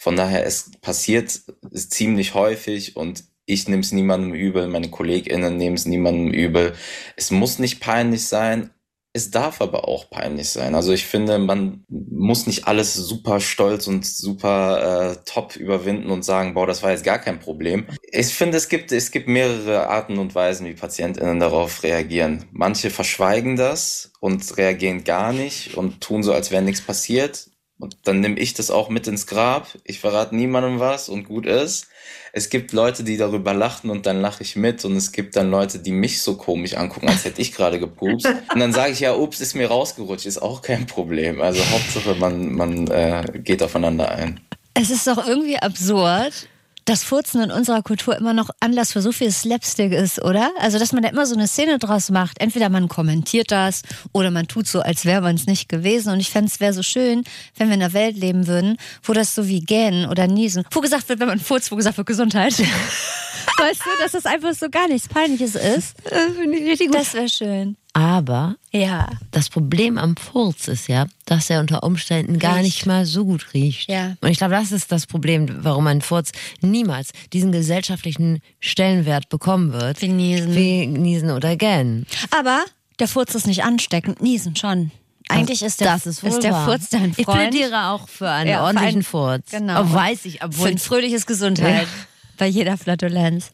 [0.00, 5.58] Von daher, es passiert es ziemlich häufig und ich nehme es niemandem übel, meine KollegInnen
[5.58, 6.72] nehmen es niemandem übel.
[7.16, 8.70] Es muss nicht peinlich sein,
[9.12, 10.74] es darf aber auch peinlich sein.
[10.74, 16.24] Also ich finde, man muss nicht alles super stolz und super äh, top überwinden und
[16.24, 17.86] sagen, boah, das war jetzt gar kein Problem.
[18.10, 22.46] Ich finde, es gibt, es gibt mehrere Arten und Weisen, wie PatientInnen darauf reagieren.
[22.52, 27.49] Manche verschweigen das und reagieren gar nicht und tun so, als wäre nichts passiert.
[27.80, 29.66] Und dann nehme ich das auch mit ins Grab.
[29.84, 31.88] Ich verrate niemandem was und gut ist.
[32.32, 34.84] Es gibt Leute, die darüber lachen und dann lache ich mit.
[34.84, 38.26] Und es gibt dann Leute, die mich so komisch angucken, als hätte ich gerade gepupst.
[38.26, 40.26] Und dann sage ich ja, ups, ist mir rausgerutscht.
[40.26, 41.40] Ist auch kein Problem.
[41.40, 44.40] Also Hauptsache, man, man äh, geht aufeinander ein.
[44.74, 46.48] Es ist doch irgendwie absurd,
[46.90, 50.50] dass Furzen in unserer Kultur immer noch Anlass für so viel Slapstick ist, oder?
[50.58, 52.40] Also, dass man da immer so eine Szene draus macht.
[52.40, 56.12] Entweder man kommentiert das oder man tut so, als wäre man es nicht gewesen.
[56.12, 57.22] Und ich fände es wäre so schön,
[57.56, 60.80] wenn wir in einer Welt leben würden, wo das so wie Gähnen oder Niesen, wo
[60.80, 62.58] gesagt wird, wenn man furzt, wo gesagt wird Gesundheit.
[63.58, 65.94] weißt du, dass das einfach so gar nichts Peinliches ist?
[66.02, 66.96] Das finde ich richtig gut.
[66.96, 67.76] Das wäre schön.
[67.92, 69.08] Aber Ja.
[69.32, 72.64] das Problem am Furz ist ja, dass er unter Umständen gar Riecht.
[72.64, 73.90] nicht mal so gut riecht.
[73.90, 74.14] Ja.
[74.20, 79.72] Und ich glaube, das ist das Problem, warum ein Furz niemals diesen gesellschaftlichen Stellenwert bekommen
[79.72, 80.00] wird.
[80.02, 80.54] Wie Niesen.
[80.54, 82.06] Wie Niesen oder Gähnen.
[82.30, 82.64] Aber
[83.00, 84.22] der Furz ist nicht ansteckend.
[84.22, 84.92] Niesen schon.
[85.28, 86.54] Eigentlich ist der, das ist, ist der.
[86.64, 87.50] Furz dein Ich Freund.
[87.50, 89.50] plädiere auch für einen Ja, für ordentlichen einen- Furz.
[89.50, 89.80] Genau.
[89.82, 91.88] Auch weiß ich, Für obwohl ein fröhliches Gesundheit Ja.
[92.36, 93.50] bei jeder Flatulenz.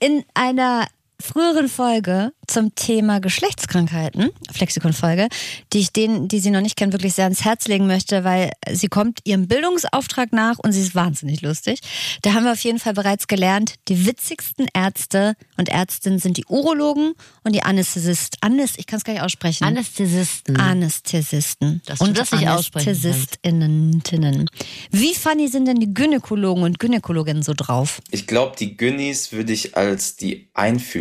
[0.00, 0.86] In einer
[1.20, 5.28] früheren Folge zum Thema Geschlechtskrankheiten, Flexikon-Folge,
[5.72, 8.50] die ich denen, die sie noch nicht kennen, wirklich sehr ans Herz legen möchte, weil
[8.72, 11.80] sie kommt ihrem Bildungsauftrag nach und sie ist wahnsinnig lustig.
[12.22, 16.44] Da haben wir auf jeden Fall bereits gelernt, die witzigsten Ärzte und Ärztinnen sind die
[16.46, 17.12] Urologen
[17.44, 18.38] und die Anästhesist.
[18.40, 19.64] Anes, ich kann es gar nicht aussprechen.
[19.64, 20.56] Anästhesisten.
[20.56, 21.82] Anästhesisten.
[21.86, 22.46] Dass du und das nicht.
[22.46, 24.50] Anästhesistinnen.
[24.90, 28.00] Wie funny sind denn die Gynäkologen und Gynäkologinnen so drauf?
[28.10, 30.48] Ich glaube, die Günnis würde ich als die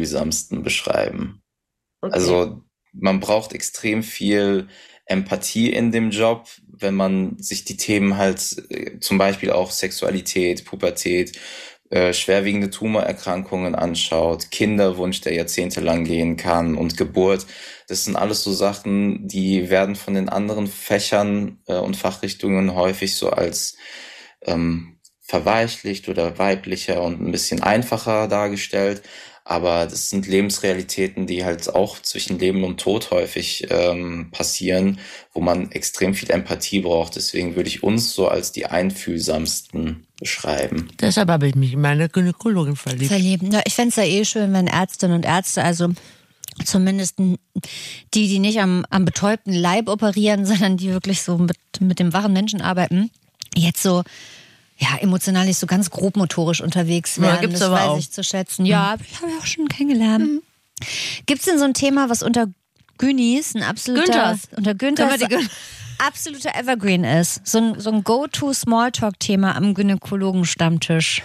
[0.10, 1.41] einfühlsamsten beschreiben.
[2.02, 2.62] Also
[2.93, 4.67] man braucht extrem viel
[5.06, 10.65] Empathie in dem Job, wenn man sich die Themen halt äh, zum Beispiel auch Sexualität,
[10.65, 11.38] Pubertät,
[11.89, 17.48] äh, schwerwiegende Tumorerkrankungen anschaut, Kinderwunsch, der jahrzehntelang gehen kann und Geburt.
[17.88, 23.15] Das sind alles so Sachen, die werden von den anderen Fächern äh, und Fachrichtungen häufig
[23.15, 23.76] so als
[24.45, 29.02] ähm, verweichlicht oder weiblicher und ein bisschen einfacher dargestellt.
[29.50, 35.00] Aber das sind Lebensrealitäten, die halt auch zwischen Leben und Tod häufig ähm, passieren,
[35.34, 37.16] wo man extrem viel Empathie braucht.
[37.16, 40.90] Deswegen würde ich uns so als die einfühlsamsten beschreiben.
[41.02, 43.08] Deshalb habe ich mich in meine Gynäkologin verliebt.
[43.08, 43.50] Verlieben.
[43.50, 45.90] Ja, ich fände es ja eh schön, wenn Ärztinnen und Ärzte, also
[46.64, 47.40] zumindest die,
[48.14, 52.34] die nicht am, am betäubten Leib operieren, sondern die wirklich so mit, mit dem wachen
[52.34, 53.10] Menschen arbeiten,
[53.56, 54.04] jetzt so
[54.82, 57.42] ja, emotional nicht so ganz grobmotorisch unterwegs Ja, werden.
[57.42, 57.94] gibt's das aber weiß auch.
[57.96, 58.00] Mhm.
[58.00, 58.65] ich zu schätzen.
[58.65, 60.42] Ja, ich habe ja auch schon kennengelernt.
[61.26, 62.48] Gibt es denn so ein Thema, was unter
[62.98, 64.39] Günis ein absoluter Günthers.
[64.56, 65.50] unter Günthers Gün-
[66.08, 67.46] absoluter Evergreen ist?
[67.46, 71.22] So ein, so ein Go-To-Smalltalk-Thema am Gynäkologen-Stammtisch.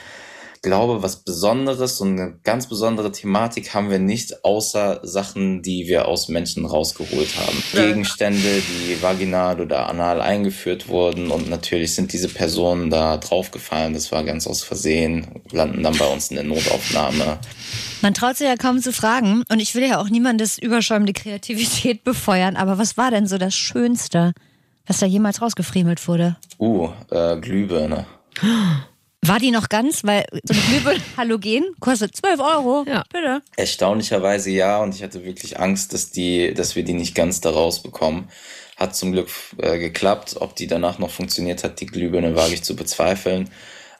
[0.64, 6.08] Glaube, was Besonderes und eine ganz besondere Thematik haben wir nicht, außer Sachen, die wir
[6.08, 7.62] aus Menschen rausgeholt haben.
[7.72, 13.92] Gegenstände, die vaginal oder anal eingeführt wurden und natürlich sind diese Personen da draufgefallen.
[13.92, 17.38] Das war ganz aus Versehen, landen dann bei uns in der Notaufnahme.
[18.00, 22.04] Man traut sich ja kaum zu fragen und ich will ja auch niemandes überschäumende Kreativität
[22.04, 24.32] befeuern, aber was war denn so das Schönste,
[24.86, 26.36] was da jemals rausgefriemelt wurde?
[26.58, 28.06] Uh, äh, Glühbirne.
[29.26, 30.04] War die noch ganz?
[30.04, 32.84] Weil so eine Glühbirne Halogen kostet 12 Euro.
[32.86, 33.04] Ja.
[33.10, 33.42] Bitte.
[33.56, 37.50] Erstaunlicherweise ja, und ich hatte wirklich Angst, dass die, dass wir die nicht ganz da
[37.50, 38.28] rausbekommen.
[38.76, 40.36] Hat zum Glück äh, geklappt.
[40.40, 43.48] Ob die danach noch funktioniert hat, die Glühbirne wage ich zu bezweifeln.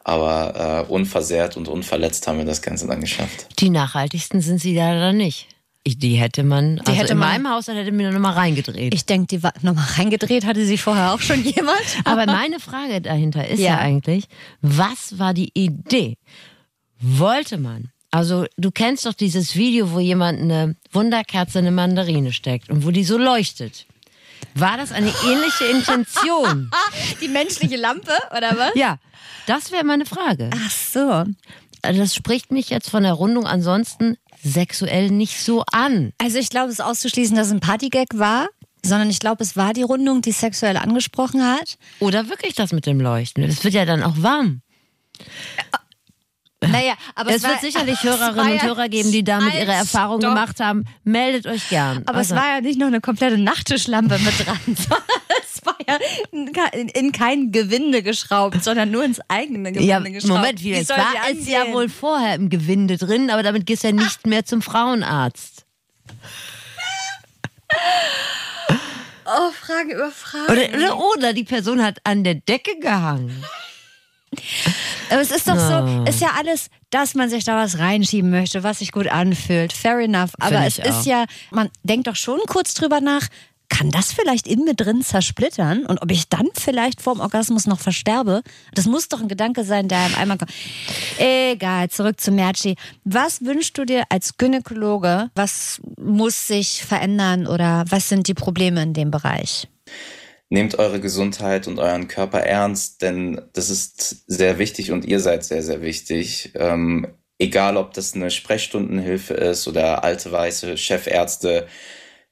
[0.03, 3.47] Aber äh, unversehrt und unverletzt haben wir das Ganze dann geschafft.
[3.59, 5.49] Die nachhaltigsten sind sie leider nicht.
[5.87, 8.33] Ich, die hätte man, also hätte in man- meinem Haus, dann hätte mir noch mal
[8.33, 8.95] reingedreht.
[8.95, 11.79] Ich denke, die war nochmal reingedreht, hatte sie vorher auch schon jemand.
[12.05, 13.73] Aber meine Frage dahinter ist ja.
[13.75, 13.79] Ja.
[13.79, 14.25] eigentlich,
[14.63, 16.17] was war die Idee?
[17.01, 17.91] Wollte man?
[18.11, 22.87] Also du kennst doch dieses Video, wo jemand eine Wunderkerze in eine Mandarine steckt und
[22.87, 23.87] wo die so leuchtet.
[24.55, 26.71] War das eine ähnliche Intention?
[27.21, 28.71] Die menschliche Lampe, oder was?
[28.77, 28.99] ja,
[29.47, 30.49] das wäre meine Frage.
[30.55, 31.25] Ach so.
[31.83, 36.13] Also Das spricht mich jetzt von der Rundung ansonsten sexuell nicht so an.
[36.19, 38.49] Also ich glaube, es ist auszuschließen, dass es ein Partygag war,
[38.85, 41.77] sondern ich glaube, es war die Rundung, die sexuell angesprochen hat.
[42.01, 43.43] Oder wirklich das mit dem Leuchten?
[43.43, 44.61] Es wird ja dann auch warm.
[46.69, 50.21] Naja, aber Es, war, wird sicherlich es Hörerinnen und Hörer geben, die damit ihre Erfahrungen
[50.21, 50.85] gemacht haben.
[51.05, 52.03] Meldet euch gern.
[52.07, 55.99] Aber Also- es war ja nicht noch eine komplette Nachttischlampe mit dran, es war ja
[56.73, 60.35] in, in kein Gewinde geschraubt, sondern nur ins eigene Gewinde Ja, geschraubt.
[60.35, 63.83] Moment, wie, es soll war es ja wohl vorher im Gewinde drin, aber damit gehst
[63.85, 65.65] du ja nicht mehr zum Frauenarzt.
[69.27, 70.53] Oh, Frage über Frage.
[70.53, 73.43] Oder, oder, oder die Person hat an der Decke gehangen.
[75.11, 75.87] Aber es ist doch Ah.
[76.05, 79.73] so, ist ja alles, dass man sich da was reinschieben möchte, was sich gut anfühlt.
[79.73, 80.31] Fair enough.
[80.41, 81.05] Aber Find es ist auch.
[81.07, 83.27] ja, man denkt doch schon kurz drüber nach,
[83.71, 87.81] kann das vielleicht in mir drin zersplittern und ob ich dann vielleicht vorm Orgasmus noch
[87.81, 88.43] versterbe?
[88.75, 90.53] Das muss doch ein Gedanke sein, der einem einmal kommt.
[91.19, 92.77] Egal, zurück zu Merci.
[93.05, 95.31] Was wünschst du dir als Gynäkologe?
[95.35, 99.67] Was muss sich verändern oder was sind die Probleme in dem Bereich?
[100.51, 105.45] Nehmt eure Gesundheit und euren Körper ernst, denn das ist sehr wichtig und ihr seid
[105.45, 106.53] sehr, sehr wichtig.
[106.55, 111.67] Ähm, egal, ob das eine Sprechstundenhilfe ist oder alte weiße Chefärzte,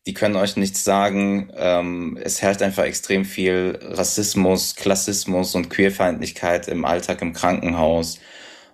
[0.06, 1.52] die können euch nichts sagen.
[1.56, 8.18] Ähm, es herrscht einfach extrem viel Rassismus, Klassismus und Queerfeindlichkeit im Alltag im Krankenhaus.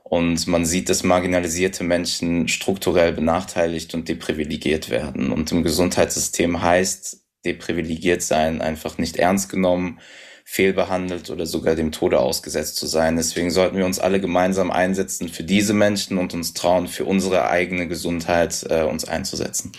[0.05, 5.31] Und man sieht, dass marginalisierte Menschen strukturell benachteiligt und deprivilegiert werden.
[5.31, 10.01] Und im Gesundheitssystem heißt deprivilegiert sein einfach nicht ernst genommen,
[10.44, 13.16] fehlbehandelt oder sogar dem Tode ausgesetzt zu sein.
[13.16, 17.51] Deswegen sollten wir uns alle gemeinsam einsetzen für diese Menschen und uns trauen, für unsere
[17.51, 19.72] eigene Gesundheit äh, uns einzusetzen.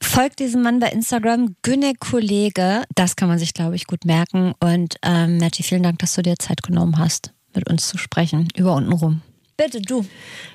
[0.00, 2.84] Folgt diesem Mann bei Instagram, Gynäkollege.
[2.94, 4.54] Das kann man sich, glaube ich, gut merken.
[4.60, 8.46] Und ähm, Merti, vielen Dank, dass du dir Zeit genommen hast, mit uns zu sprechen,
[8.56, 9.22] über unten rum.
[9.56, 10.04] Bitte, du.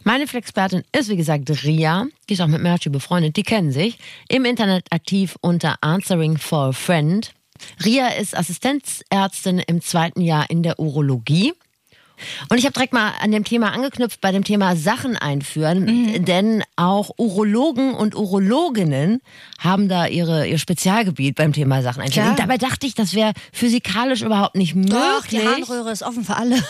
[0.03, 2.07] Meine Flexpertin ist, wie gesagt, Ria.
[2.27, 3.37] Die ist auch mit Merci befreundet.
[3.37, 3.97] Die kennen sich.
[4.27, 7.31] Im Internet aktiv unter Answering for a Friend.
[7.85, 11.53] Ria ist Assistenzärztin im zweiten Jahr in der Urologie.
[12.49, 16.63] Und ich habe direkt mal an dem Thema angeknüpft, bei dem Thema Sachen einführen, denn
[16.75, 19.21] auch Urologen und Urologinnen
[19.59, 22.23] haben da ihre, ihr Spezialgebiet beim Thema Sachen einführen.
[22.23, 22.29] Klar.
[22.31, 24.93] Und dabei dachte ich, das wäre physikalisch überhaupt nicht möglich.
[24.93, 26.55] Doch, die Harnröhre ist offen für alle.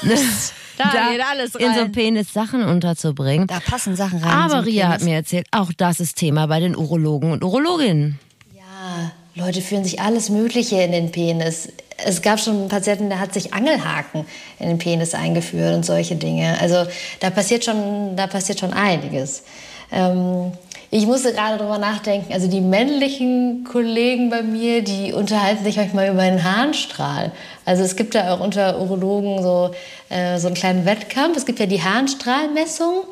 [0.78, 1.62] da, geht alles rein.
[1.62, 3.48] in so einen Penis Sachen unterzubringen.
[3.48, 4.32] da passen Sachen rein.
[4.32, 8.20] Aber Ria hat mir erzählt, auch das ist Thema bei den Urologen und Urologinnen.
[8.56, 11.70] Ja, Leute führen sich alles Mögliche in den Penis.
[12.06, 14.26] Es gab schon einen Patienten, der hat sich Angelhaken
[14.60, 16.58] in den Penis eingeführt und solche Dinge.
[16.60, 16.86] Also
[17.20, 19.44] da passiert schon, da passiert schon einiges.
[19.92, 20.52] Ähm,
[20.92, 26.10] ich musste gerade drüber nachdenken, also die männlichen Kollegen bei mir, die unterhalten sich manchmal
[26.10, 27.32] über einen Harnstrahl.
[27.64, 29.70] Also es gibt ja auch unter Urologen so,
[30.10, 31.38] äh, so einen kleinen Wettkampf.
[31.38, 33.04] Es gibt ja die Harnstrahlmessung.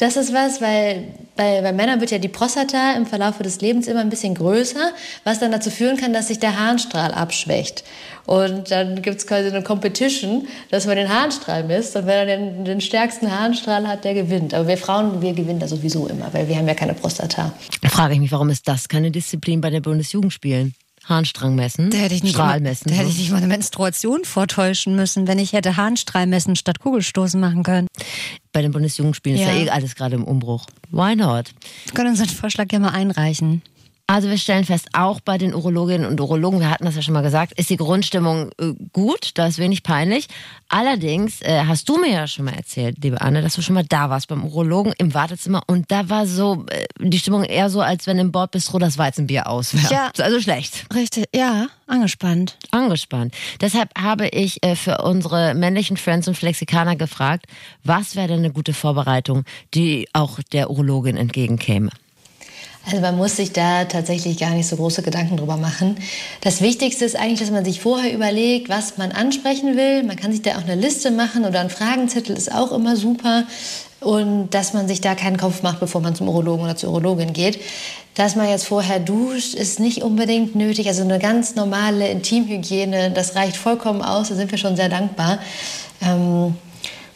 [0.00, 3.86] Das ist was, weil bei, bei Männern wird ja die Prostata im Verlauf des Lebens
[3.86, 4.92] immer ein bisschen größer,
[5.24, 7.84] was dann dazu führen kann, dass sich der Harnstrahl abschwächt.
[8.24, 12.54] Und dann gibt es quasi eine Competition, dass man den Harnstrahl misst und wer dann
[12.54, 14.54] den, den stärksten Harnstrahl hat, der gewinnt.
[14.54, 17.52] Aber wir Frauen, wir gewinnen da sowieso immer, weil wir haben ja keine Prostata.
[17.82, 20.74] Da frage ich mich, warum ist das keine Disziplin bei den Bundesjugendspielen?
[21.10, 22.88] Harnstrang messen, Da hätte ich nicht Strahl messen.
[22.88, 23.12] Da hätte so.
[23.12, 27.62] ich nicht mal eine Menstruation vortäuschen müssen, wenn ich hätte Harnstrahl messen statt Kugelstoßen machen
[27.62, 27.86] können.
[28.52, 29.52] bei den Bundesjugendspielen ist Ja.
[29.52, 30.64] ja eh alles gerade im Umbruch.
[30.90, 31.50] Why not?
[31.84, 33.62] Wir können unseren Vorschlag ja mal einreichen.
[34.10, 37.14] Also wir stellen fest, auch bei den Urologinnen und Urologen, wir hatten das ja schon
[37.14, 40.26] mal gesagt, ist die Grundstimmung äh, gut, da ist wenig peinlich.
[40.68, 43.84] Allerdings äh, hast du mir ja schon mal erzählt, liebe Anne, dass du schon mal
[43.88, 47.82] da warst beim Urologen im Wartezimmer und da war so äh, die Stimmung eher so,
[47.82, 49.94] als wenn im Bordbistro das Weizenbier aus wäre.
[49.94, 50.10] Ja.
[50.18, 50.86] Also schlecht.
[50.92, 52.58] Richtig, ja, angespannt.
[52.72, 53.32] Angespannt.
[53.60, 57.46] Deshalb habe ich äh, für unsere männlichen Friends und Flexikaner gefragt,
[57.84, 61.90] was wäre denn eine gute Vorbereitung, die auch der Urologin entgegenkäme.
[62.86, 65.96] Also man muss sich da tatsächlich gar nicht so große Gedanken drüber machen.
[66.40, 70.02] Das Wichtigste ist eigentlich, dass man sich vorher überlegt, was man ansprechen will.
[70.02, 73.44] Man kann sich da auch eine Liste machen oder ein Fragenzettel ist auch immer super.
[74.00, 77.34] Und dass man sich da keinen Kopf macht, bevor man zum Urologen oder zur Urologin
[77.34, 77.60] geht.
[78.14, 80.88] Dass man jetzt vorher duscht, ist nicht unbedingt nötig.
[80.88, 84.30] Also eine ganz normale Intimhygiene, das reicht vollkommen aus.
[84.30, 85.38] Da sind wir schon sehr dankbar.
[86.02, 86.54] Ähm,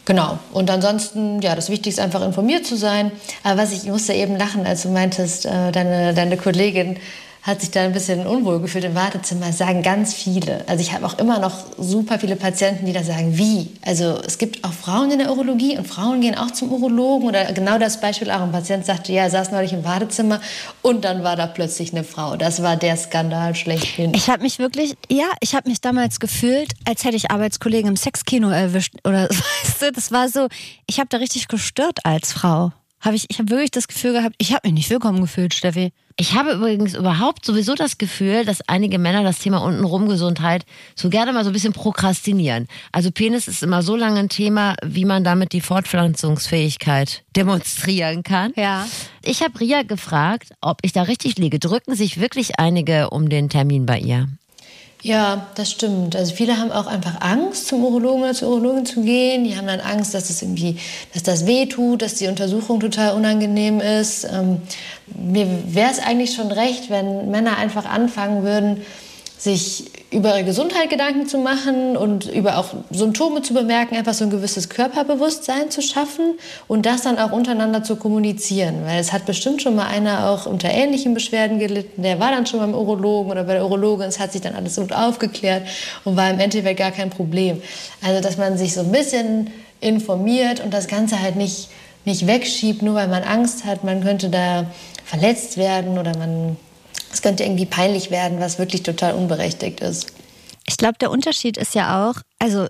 [0.05, 0.37] Genau.
[0.53, 3.11] Und ansonsten, ja, das Wichtigste ist einfach informiert zu sein.
[3.43, 6.97] Aber was ich, ich musste eben lachen, als du meintest, äh, deine, deine Kollegin
[7.45, 10.67] hat sich da ein bisschen unwohl gefühlt im Wartezimmer, sagen ganz viele.
[10.67, 13.69] Also ich habe auch immer noch super viele Patienten, die da sagen, wie?
[13.85, 17.53] Also es gibt auch Frauen in der Urologie und Frauen gehen auch zum Urologen oder
[17.53, 20.41] genau das Beispiel auch ein Patient sagte, ja, er saß neulich im Wartezimmer
[20.81, 22.35] und dann war da plötzlich eine Frau.
[22.35, 24.15] Das war der Skandal schlechthin.
[24.15, 27.95] Ich habe mich wirklich, ja, ich habe mich damals gefühlt, als hätte ich Arbeitskollegen im
[27.95, 30.47] Sexkino erwischt oder weißt du, das war so,
[30.87, 32.71] ich habe da richtig gestört als Frau.
[33.05, 35.93] Habe ich, ich habe wirklich das Gefühl gehabt, ich habe mich nicht willkommen gefühlt, Steffi.
[36.17, 40.65] Ich habe übrigens überhaupt sowieso das Gefühl, dass einige Männer das Thema untenrum Gesundheit
[40.95, 42.67] so gerne mal so ein bisschen prokrastinieren.
[42.91, 48.53] Also Penis ist immer so lange ein Thema, wie man damit die Fortpflanzungsfähigkeit demonstrieren kann.
[48.55, 48.87] Ja.
[49.23, 51.59] Ich habe Ria gefragt, ob ich da richtig liege.
[51.59, 54.29] Drücken sich wirklich einige um den Termin bei ihr?
[55.05, 56.15] Ja, das stimmt.
[56.15, 59.43] Also viele haben auch einfach Angst, zum Urologen oder zur Urologin zu gehen.
[59.43, 60.77] Die haben dann Angst, dass es irgendwie,
[61.13, 64.23] dass das weh tut, dass die Untersuchung total unangenehm ist.
[64.23, 64.63] Ähm,
[65.15, 68.81] mir wäre es eigentlich schon recht, wenn Männer einfach anfangen würden,
[69.37, 74.23] sich über ihre Gesundheit Gedanken zu machen und über auch Symptome zu bemerken, einfach so
[74.23, 76.35] ein gewisses Körperbewusstsein zu schaffen
[76.67, 78.85] und das dann auch untereinander zu kommunizieren.
[78.85, 82.45] Weil es hat bestimmt schon mal einer auch unter ähnlichen Beschwerden gelitten, der war dann
[82.45, 85.67] schon beim Urologen oder bei der Urologin, es hat sich dann alles gut aufgeklärt
[86.05, 87.61] und war im Endeffekt gar kein Problem.
[88.01, 91.69] Also dass man sich so ein bisschen informiert und das Ganze halt nicht,
[92.05, 94.65] nicht wegschiebt, nur weil man Angst hat, man könnte da
[95.03, 96.57] verletzt werden oder man
[97.15, 100.11] es könnte irgendwie peinlich werden, was wirklich total unberechtigt ist.
[100.67, 102.65] Ich glaube, der Unterschied ist ja auch, also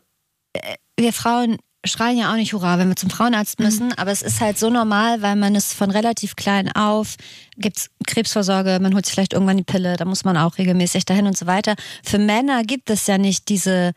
[0.54, 3.94] äh, wir Frauen schreien ja auch nicht Hurra, wenn wir zum Frauenarzt müssen, mhm.
[3.98, 7.16] aber es ist halt so normal, weil man es von relativ klein auf,
[7.58, 11.06] gibt es Krebsvorsorge, man holt sich vielleicht irgendwann die Pille, da muss man auch regelmäßig
[11.06, 11.76] dahin und so weiter.
[12.04, 13.94] Für Männer gibt es ja nicht diese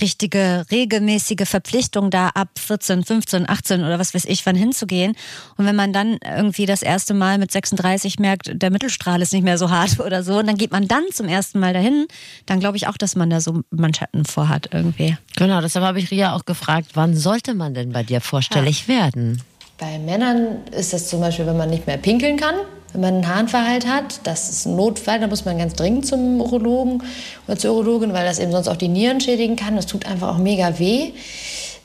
[0.00, 5.16] richtige, regelmäßige Verpflichtung, da ab 14, 15, 18 oder was weiß ich, wann hinzugehen.
[5.56, 9.42] Und wenn man dann irgendwie das erste Mal mit 36 merkt, der Mittelstrahl ist nicht
[9.42, 12.06] mehr so hart oder so, und dann geht man dann zum ersten Mal dahin,
[12.46, 15.16] dann glaube ich auch, dass man da so Manschetten vorhat irgendwie.
[15.36, 18.94] Genau, deshalb habe ich Ria auch gefragt, wann sollte man denn bei dir vorstellig ja.
[18.94, 19.42] werden?
[19.78, 22.54] Bei Männern ist das zum Beispiel, wenn man nicht mehr pinkeln kann,
[22.92, 26.40] wenn man einen Harnverhalt hat, das ist ein Notfall, da muss man ganz dringend zum
[26.40, 27.02] Urologen
[27.46, 29.76] oder zur Urologin, weil das eben sonst auch die Nieren schädigen kann.
[29.76, 31.12] Das tut einfach auch mega weh.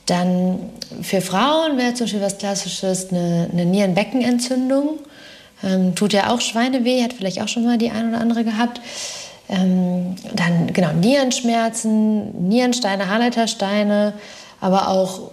[0.06, 0.58] Dann
[1.02, 4.98] für Frauen wäre zum Beispiel was Klassisches eine, eine Nierenbeckenentzündung.
[5.64, 8.80] Ähm, tut ja auch Schweineweh, hat vielleicht auch schon mal die ein oder andere gehabt.
[9.48, 14.14] Ähm, dann genau Nierenschmerzen, Nierensteine, Harleitersteine,
[14.60, 15.30] aber auch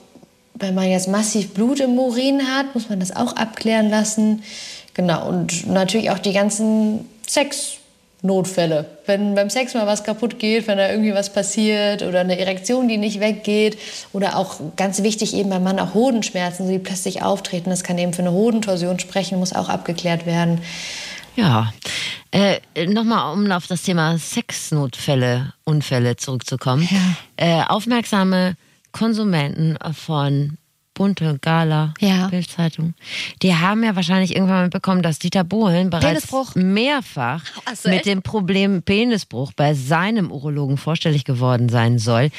[0.56, 4.44] wenn man jetzt massiv Blut im Urin hat, muss man das auch abklären lassen.
[4.94, 8.86] Genau, und natürlich auch die ganzen Sexnotfälle.
[9.06, 12.88] Wenn beim Sex mal was kaputt geht, wenn da irgendwie was passiert oder eine Erektion,
[12.88, 13.78] die nicht weggeht
[14.12, 17.70] oder auch ganz wichtig eben beim Mann auch Hodenschmerzen, die plötzlich auftreten.
[17.70, 20.62] Das kann eben für eine Hodentorsion sprechen, muss auch abgeklärt werden.
[21.36, 21.74] Ja,
[22.32, 26.88] äh, nochmal um auf das Thema Sexnotfälle, Unfälle zurückzukommen.
[26.90, 27.64] Ja.
[27.64, 28.56] Äh, aufmerksame
[28.92, 30.58] Konsumenten von
[30.94, 32.28] bunte Gala, ja.
[32.28, 32.94] Bildzeitung.
[33.42, 37.44] Die haben ja wahrscheinlich irgendwann mitbekommen, dass Dieter Bohlen bereits mehrfach
[37.76, 42.30] so, mit dem Problem Penisbruch bei seinem Urologen vorstellig geworden sein soll.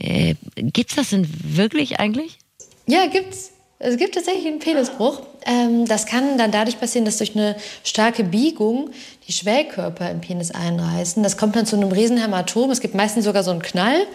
[0.00, 2.38] Äh, gibt's das denn wirklich eigentlich?
[2.86, 3.52] Ja, gibt's.
[3.84, 5.22] Es gibt tatsächlich einen Penisbruch.
[5.44, 8.90] Ähm, das kann dann dadurch passieren, dass durch eine starke Biegung
[9.26, 11.20] die Schwellkörper im Penis einreißen.
[11.24, 12.70] Das kommt dann zu einem Riesenhämatom.
[12.70, 14.06] Es gibt meistens sogar so einen Knall.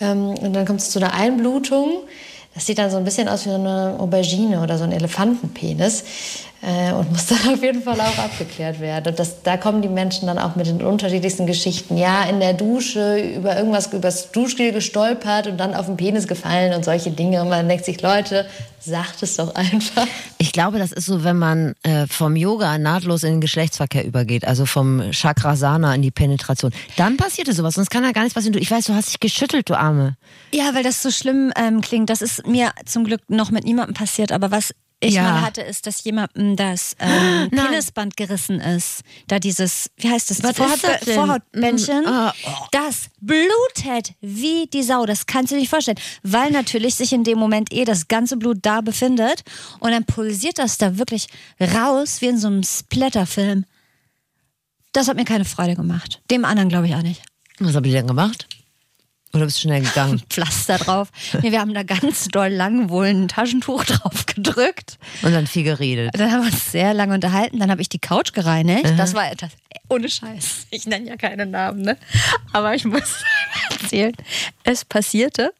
[0.00, 1.98] Ähm, und dann kommt es zu einer Einblutung.
[2.54, 6.04] Das sieht dann so ein bisschen aus wie eine Aubergine oder so ein Elefantenpenis.
[6.64, 9.10] Äh, und muss dann auf jeden Fall auch abgeklärt werden.
[9.10, 11.96] Und das, da kommen die Menschen dann auch mit den unterschiedlichsten Geschichten.
[11.96, 16.74] Ja, in der Dusche über irgendwas, übers Duschgel gestolpert und dann auf den Penis gefallen
[16.74, 17.42] und solche Dinge.
[17.42, 18.46] Und man denkt sich, Leute,
[18.80, 20.06] sagt es doch einfach.
[20.38, 24.46] Ich glaube, das ist so, wenn man äh, vom Yoga nahtlos in den Geschlechtsverkehr übergeht,
[24.46, 26.72] also vom Chakrasana in die Penetration.
[26.96, 28.52] Dann passierte sowas, sonst kann da gar nichts passieren.
[28.52, 30.16] Du, ich weiß, du hast dich geschüttelt, du Arme.
[30.52, 32.10] Ja, weil das so schlimm ähm, klingt.
[32.10, 34.32] Das ist mir zum Glück noch mit niemandem passiert.
[34.32, 34.74] Aber was
[35.04, 35.22] ich Ja.
[35.22, 39.02] mal hatte, ist, dass jemandem das ähm, Penisband gerissen ist.
[39.28, 40.42] Da dieses, wie heißt das?
[40.42, 41.14] Was ist das?
[41.14, 42.02] Vorhautbändchen.
[42.04, 42.34] Mm, ah,
[42.72, 45.06] Das blutet wie die Sau.
[45.06, 45.98] Das kannst du dir nicht vorstellen.
[46.22, 49.42] Weil natürlich sich in dem Moment eh das ganze Blut da befindet.
[49.80, 51.26] Und dann pulsiert das da wirklich
[51.60, 53.64] raus wie in so einem Splatterfilm.
[54.92, 56.22] Das hat mir keine Freude gemacht.
[56.30, 57.22] Dem anderen glaube ich auch nicht.
[57.58, 58.46] Was habt ihr denn gemacht?
[59.34, 60.22] Oder bist du schnell gegangen?
[60.30, 61.08] Pflaster drauf.
[61.42, 64.98] Nee, wir haben da ganz doll lang wohl ein Taschentuch drauf gedrückt.
[65.22, 66.10] Und dann viel geredet.
[66.14, 67.58] Dann haben wir uns sehr lange unterhalten.
[67.58, 68.84] Dann habe ich die Couch gereinigt.
[68.96, 69.50] Das war etwas,
[69.88, 70.68] ohne Scheiß.
[70.70, 71.96] Ich nenne ja keine Namen, ne?
[72.52, 73.22] Aber ich muss
[73.70, 74.14] erzählen.
[74.62, 75.52] Es passierte,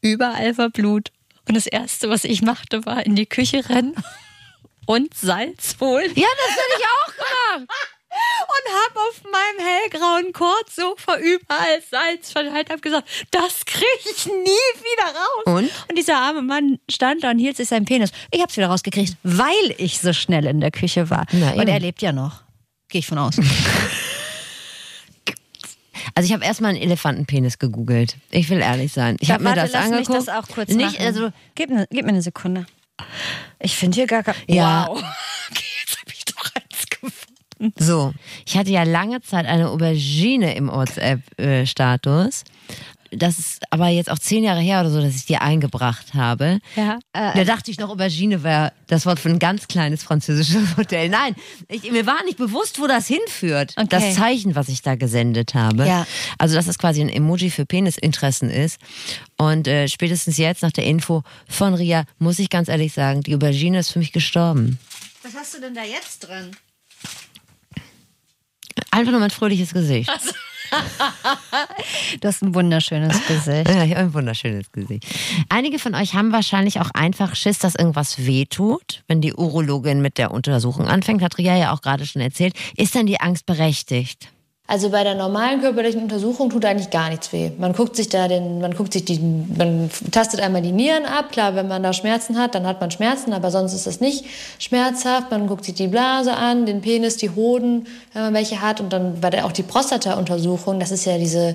[0.00, 1.10] überall war Blut.
[1.46, 3.94] Und das Erste, was ich machte, war in die Küche rennen
[4.86, 6.10] und Salz holen.
[6.14, 7.68] Ja, das hätte ich auch gemacht.
[8.14, 12.70] Und habe auf meinem hellgrauen Kordsofa überall Salz verteilt.
[12.70, 15.44] Habe gesagt, das kriege ich nie wieder raus.
[15.46, 15.70] Und?
[15.88, 18.10] Und dieser arme Mann stand da und hielt sich seinen Penis.
[18.30, 21.26] Ich habe es wieder rausgekriegt, weil ich so schnell in der Küche war.
[21.32, 22.42] Na, und er lebt ja noch.
[22.88, 23.36] Gehe ich von aus.
[26.14, 28.16] Also ich habe erstmal einen Elefantenpenis gegoogelt.
[28.30, 29.16] Ich will ehrlich sein.
[29.20, 30.08] Ich habe mir das lass angeguckt.
[30.10, 31.06] Mich das auch kurz Nicht, machen.
[31.06, 32.66] also gib, ne, gib mir eine Sekunde.
[33.60, 34.34] Ich finde hier gar kein.
[34.46, 34.86] Ja.
[34.88, 34.98] Wow.
[34.98, 37.16] Okay, jetzt habe ich doch eins gefunden.
[37.78, 38.12] So,
[38.46, 42.44] ich hatte ja lange Zeit eine Aubergine im WhatsApp-Status.
[43.14, 46.60] Das ist aber jetzt auch zehn Jahre her oder so, dass ich die eingebracht habe.
[46.76, 46.98] Ja.
[47.12, 51.10] Da dachte ich noch, Aubergine wäre das Wort für ein ganz kleines französisches Hotel.
[51.10, 51.36] Nein,
[51.68, 53.74] ich, mir war nicht bewusst, wo das hinführt.
[53.76, 53.86] Okay.
[53.90, 55.86] Das Zeichen, was ich da gesendet habe.
[55.86, 56.06] Ja.
[56.38, 58.78] Also, dass es quasi ein Emoji für Penisinteressen ist.
[59.36, 63.34] Und äh, spätestens jetzt nach der Info von Ria, muss ich ganz ehrlich sagen, die
[63.34, 64.78] Aubergine ist für mich gestorben.
[65.22, 66.56] Was hast du denn da jetzt drin?
[68.90, 70.10] Einfach nur mein fröhliches Gesicht.
[72.20, 73.68] Du hast ein wunderschönes Gesicht.
[73.68, 75.04] Ja, ich habe ein wunderschönes Gesicht.
[75.50, 80.16] Einige von euch haben wahrscheinlich auch einfach Schiss, dass irgendwas wehtut, wenn die Urologin mit
[80.16, 81.22] der Untersuchung anfängt.
[81.22, 82.54] Hat Ria ja auch gerade schon erzählt.
[82.76, 84.28] Ist dann die Angst berechtigt?
[84.72, 87.50] Also bei der normalen körperlichen Untersuchung tut eigentlich gar nichts weh.
[87.58, 91.30] Man guckt sich da den, man guckt sich die, man tastet einmal die Nieren ab.
[91.30, 94.24] Klar, wenn man da Schmerzen hat, dann hat man Schmerzen, aber sonst ist das nicht
[94.58, 95.30] schmerzhaft.
[95.30, 98.80] Man guckt sich die Blase an, den Penis, die Hoden, wenn man welche hat.
[98.80, 101.54] Und dann bei der auch die Prostata-Untersuchung, das ist ja diese,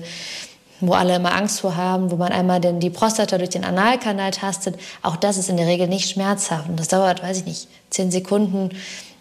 [0.80, 4.30] wo alle immer Angst vor haben, wo man einmal den, die Prostata durch den Analkanal
[4.30, 4.76] tastet.
[5.02, 6.68] Auch das ist in der Regel nicht schmerzhaft.
[6.68, 8.70] Und das dauert, weiß ich nicht, zehn Sekunden.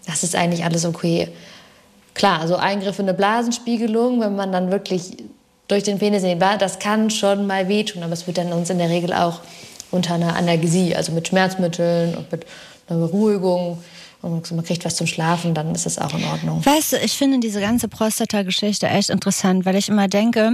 [0.06, 1.30] Das ist eigentlich alles okay.
[2.18, 5.18] Klar, so Eingriffe in eine Blasenspiegelung, wenn man dann wirklich
[5.68, 8.52] durch den Penis in die Blase, das kann schon mal wehtun, aber es wird dann
[8.52, 9.42] uns in der Regel auch
[9.92, 12.46] unter einer Analgesie, also mit Schmerzmitteln und mit
[12.90, 13.78] einer Beruhigung
[14.24, 16.66] und man kriegt was zum Schlafen, dann ist es auch in Ordnung.
[16.66, 20.54] Weißt du, ich finde diese ganze Prostata-Geschichte echt interessant, weil ich immer denke,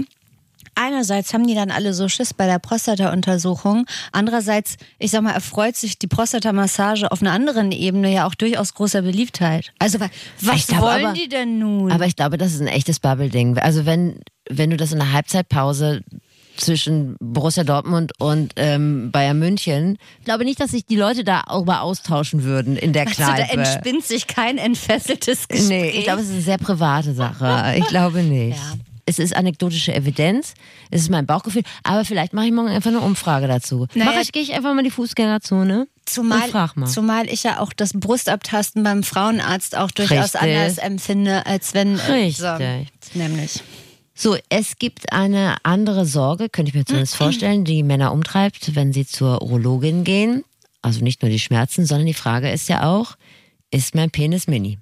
[0.75, 5.75] einerseits haben die dann alle so Schiss bei der Prostata-Untersuchung, andererseits, ich sag mal, erfreut
[5.75, 9.71] sich die Prostata-Massage auf einer anderen Ebene ja auch durchaus großer Beliebtheit.
[9.79, 10.09] Also wa-
[10.41, 11.91] was Ich glaube wollen aber- die denn nun?
[11.91, 13.57] Aber ich glaube, das ist ein echtes Bubble-Ding.
[13.59, 16.01] Also wenn, wenn du das in der Halbzeitpause
[16.55, 21.81] zwischen Borussia Dortmund und ähm, Bayern München, ich glaube nicht, dass sich die Leute darüber
[21.81, 23.53] austauschen würden in der Weißt du, da Kneipe.
[23.53, 25.67] entspinnt sich kein entfesseltes Gespräch.
[25.69, 27.73] Nee, ich glaube, es ist eine sehr private Sache.
[27.77, 28.57] Ich glaube nicht.
[28.57, 28.73] Ja.
[29.05, 30.53] Es ist anekdotische Evidenz,
[30.89, 33.87] es ist mein Bauchgefühl, aber vielleicht mache ich morgen einfach eine Umfrage dazu.
[33.95, 34.11] Naja.
[34.13, 36.49] Mach ich, gehe ich einfach mal die Fußgängerzone Zumal,
[36.85, 40.41] zumal ich ja auch das Brustabtasten beim Frauenarzt auch durchaus Richtig.
[40.41, 41.97] anders empfinde, als wenn.
[41.97, 43.15] äh, So, Richtig.
[43.15, 43.61] nämlich.
[44.15, 48.93] So, es gibt eine andere Sorge, könnte ich mir zumindest vorstellen, die Männer umtreibt, wenn
[48.93, 50.43] sie zur Urologin gehen.
[50.81, 53.15] Also nicht nur die Schmerzen, sondern die Frage ist ja auch,
[53.71, 54.77] ist mein Penis mini?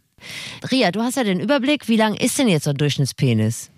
[0.70, 3.71] Ria, du hast ja den Überblick, wie lang ist denn jetzt so ein Durchschnittspenis?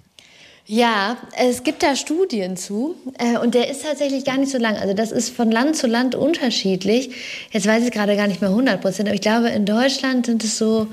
[0.66, 4.78] Ja, es gibt da Studien zu äh, und der ist tatsächlich gar nicht so lang.
[4.78, 7.10] Also das ist von Land zu Land unterschiedlich.
[7.52, 10.42] Jetzt weiß ich gerade gar nicht mehr 100 Prozent, aber ich glaube, in Deutschland sind
[10.44, 10.88] es so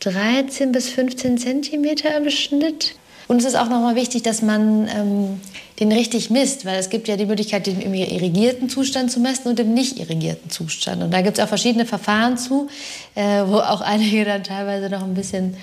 [0.00, 2.94] 13 bis 15 Zentimeter im Schnitt.
[3.26, 5.40] Und es ist auch nochmal wichtig, dass man ähm,
[5.80, 9.48] den richtig misst, weil es gibt ja die Möglichkeit, den im irrigierten Zustand zu messen
[9.48, 11.02] und im nicht irrigierten Zustand.
[11.02, 12.68] Und da gibt es auch verschiedene Verfahren zu,
[13.16, 15.56] äh, wo auch einige dann teilweise noch ein bisschen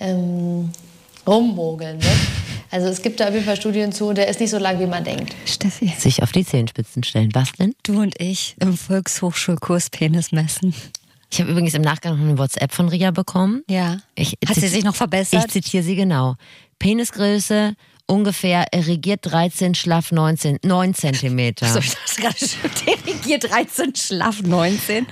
[0.00, 0.70] ähm,
[1.26, 1.98] rummogeln.
[1.98, 2.04] Ne?
[2.70, 4.86] Also es gibt da auf jeden Fall Studien zu, der ist nicht so lang, wie
[4.86, 5.34] man denkt.
[5.46, 7.30] Steffi, Sich auf die Zehenspitzen stellen.
[7.34, 7.74] Was denn?
[7.82, 10.74] du und ich im Volkshochschulkurs Penis messen.
[11.30, 13.62] Ich habe übrigens im Nachgang noch eine WhatsApp von Ria bekommen.
[13.68, 13.98] Ja.
[14.14, 15.50] Ich, Hat sie sich noch Ich verbessert?
[15.50, 16.36] zitiere sie genau.
[16.78, 17.74] Penisgröße
[18.06, 21.66] ungefähr regiert 13, schlaff 19, 9 Zentimeter.
[21.66, 22.70] So, ich dachte gerade schon,
[23.04, 25.06] dirigiert 13, schlaff 19.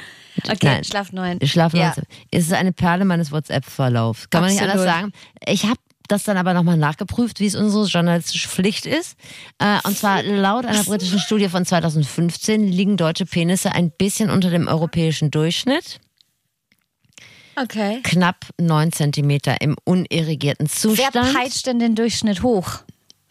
[0.45, 0.85] Okay, Nein.
[0.85, 1.39] schlaff 9.
[1.47, 1.87] Schlaf Ja.
[1.89, 2.05] 19.
[2.31, 4.31] Es ist eine Perle meines WhatsApp-Verlaufs.
[4.31, 4.87] Kann man nicht Absolut.
[4.89, 5.13] anders sagen.
[5.47, 5.77] Ich habe
[6.07, 9.17] das dann aber nochmal nachgeprüft, wie es unsere journalistische Pflicht ist.
[9.59, 14.51] Äh, und zwar laut einer britischen Studie von 2015 liegen deutsche Penisse ein bisschen unter
[14.51, 16.01] dem europäischen Durchschnitt.
[17.57, 18.01] Okay.
[18.03, 21.35] Knapp 9 Zentimeter im unirrigierten Wer Zustand.
[21.35, 22.81] peitscht denn den Durchschnitt hoch?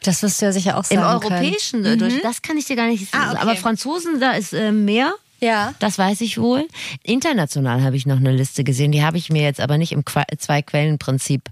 [0.02, 1.34] Das wirst du ja sicher auch Im sagen können.
[1.34, 3.32] europäischen äh, Durchschnitt, das kann ich dir gar nicht Ah, sagen.
[3.34, 3.42] okay.
[3.42, 5.14] Aber Franzosen, da ist äh, mehr.
[5.42, 5.74] Ja.
[5.80, 6.68] Das weiß ich wohl.
[7.04, 10.06] International habe ich noch eine Liste gesehen, die habe ich mir jetzt aber nicht im
[10.06, 11.50] Qua Zwei-Quellen-Prinzip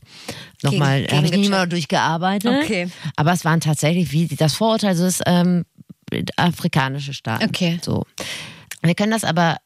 [0.61, 1.49] nochmal, habe ich nicht gegengecheckt.
[1.51, 2.63] mal durchgearbeitet.
[2.63, 2.89] Okay.
[3.15, 5.65] Aber es waren tatsächlich, wie das Vorurteil, ist ähm,
[6.38, 7.45] afrikanische Staaten.
[7.45, 7.79] Okay.
[7.81, 8.05] So.
[8.81, 9.57] Wir können das aber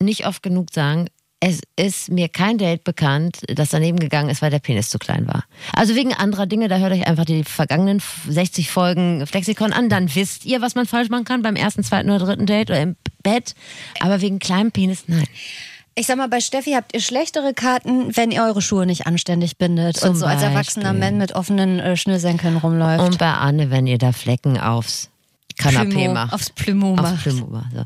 [0.00, 1.08] nicht oft genug sagen.
[1.46, 5.26] Es ist mir kein Date bekannt, das daneben gegangen ist, weil der Penis zu klein
[5.26, 5.44] war.
[5.74, 10.14] Also wegen anderer Dinge, da hört euch einfach die vergangenen 60 Folgen Flexikon an, dann
[10.14, 12.96] wisst ihr, was man falsch machen kann beim ersten, zweiten oder dritten Date oder im
[13.22, 13.54] Bett.
[14.00, 15.26] Aber wegen kleinem Penis, nein.
[15.96, 19.58] Ich sag mal, bei Steffi habt ihr schlechtere Karten, wenn ihr eure Schuhe nicht anständig
[19.58, 21.00] bindet Zum und so als erwachsener Beispiel.
[21.00, 23.04] Mann mit offenen äh, Schnürsenkeln rumläuft.
[23.04, 25.10] Und bei Anne, wenn ihr da Flecken aufs
[25.58, 26.32] Kanapé macht.
[26.32, 27.26] aufs Aufs macht.
[27.26, 27.84] Macht, so.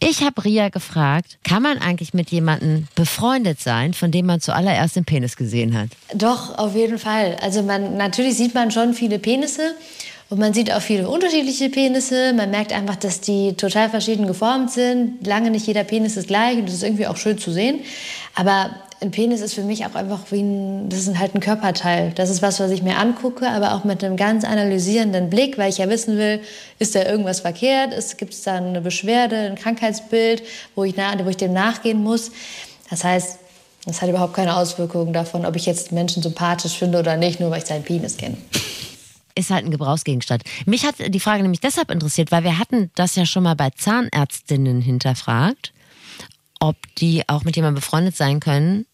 [0.00, 4.96] Ich habe Ria gefragt, kann man eigentlich mit jemandem befreundet sein, von dem man zuallererst
[4.96, 5.88] den Penis gesehen hat?
[6.14, 7.36] Doch, auf jeden Fall.
[7.40, 9.74] Also man, natürlich sieht man schon viele Penisse
[10.30, 12.32] und man sieht auch viele unterschiedliche Penisse.
[12.32, 15.26] Man merkt einfach, dass die total verschieden geformt sind.
[15.26, 17.80] Lange nicht jeder Penis ist gleich und das ist irgendwie auch schön zu sehen.
[18.34, 18.70] Aber
[19.02, 22.12] ein Penis ist für mich auch einfach wie ein, das ist halt ein Körperteil.
[22.14, 25.68] Das ist was, was ich mir angucke, aber auch mit einem ganz analysierenden Blick, weil
[25.68, 26.40] ich ja wissen will,
[26.78, 27.92] ist da irgendwas verkehrt?
[28.16, 30.42] Gibt es da eine Beschwerde, ein Krankheitsbild,
[30.74, 32.30] wo ich, nach, wo ich dem nachgehen muss?
[32.88, 33.38] Das heißt,
[33.84, 37.50] das hat überhaupt keine Auswirkungen davon, ob ich jetzt Menschen sympathisch finde oder nicht, nur
[37.50, 38.36] weil ich seinen Penis kenne.
[39.34, 40.44] Ist halt ein Gebrauchsgegenstand.
[40.66, 43.70] Mich hat die Frage nämlich deshalb interessiert, weil wir hatten das ja schon mal bei
[43.70, 45.72] Zahnärztinnen hinterfragt,
[46.60, 48.86] ob die auch mit jemandem befreundet sein können,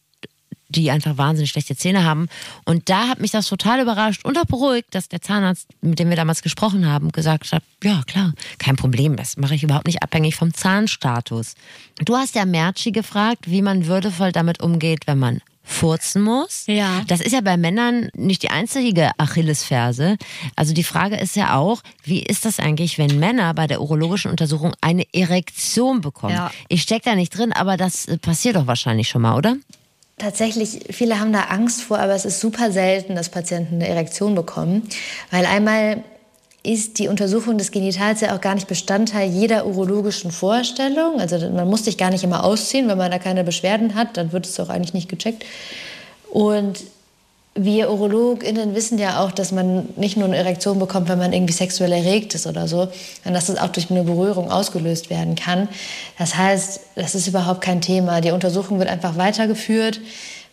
[0.69, 2.29] die einfach wahnsinnig schlechte Zähne haben.
[2.65, 6.11] Und da hat mich das total überrascht und auch beruhigt, dass der Zahnarzt, mit dem
[6.11, 10.03] wir damals gesprochen haben, gesagt hat, ja klar, kein Problem, das mache ich überhaupt nicht
[10.03, 11.55] abhängig vom Zahnstatus.
[12.05, 16.65] Du hast ja Merci gefragt, wie man würdevoll damit umgeht, wenn man furzen muss.
[16.67, 17.03] Ja.
[17.07, 20.17] Das ist ja bei Männern nicht die einzige Achillesferse.
[20.57, 24.31] Also die Frage ist ja auch, wie ist das eigentlich, wenn Männer bei der urologischen
[24.31, 26.35] Untersuchung eine Erektion bekommen?
[26.35, 26.51] Ja.
[26.69, 29.57] Ich stecke da nicht drin, aber das äh, passiert doch wahrscheinlich schon mal, oder?
[30.19, 34.35] Tatsächlich, viele haben da Angst vor, aber es ist super selten, dass Patienten eine Erektion
[34.35, 34.89] bekommen.
[35.31, 36.03] Weil einmal
[36.65, 41.21] ist die Untersuchung des Genitals ja auch gar nicht Bestandteil jeder urologischen Vorstellung.
[41.21, 44.33] Also man muss sich gar nicht immer ausziehen, wenn man da keine Beschwerden hat, dann
[44.33, 45.45] wird es auch eigentlich nicht gecheckt.
[46.31, 46.81] Und
[47.65, 51.53] wir UrologInnen wissen ja auch, dass man nicht nur eine Erektion bekommt, wenn man irgendwie
[51.53, 52.89] sexuell erregt ist oder so,
[53.23, 55.69] sondern dass das auch durch eine Berührung ausgelöst werden kann.
[56.19, 58.21] Das heißt, das ist überhaupt kein Thema.
[58.21, 60.01] Die Untersuchung wird einfach weitergeführt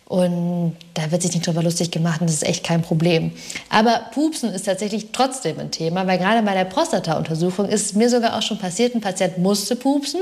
[0.08, 3.32] und da wird sich nicht drüber lustig gemacht und das ist echt kein Problem.
[3.70, 8.36] Aber Pupsen ist tatsächlich trotzdem ein Thema, weil gerade bei der Prostata-Untersuchung ist mir sogar
[8.36, 10.20] auch schon passiert, ein Patient musste pupsen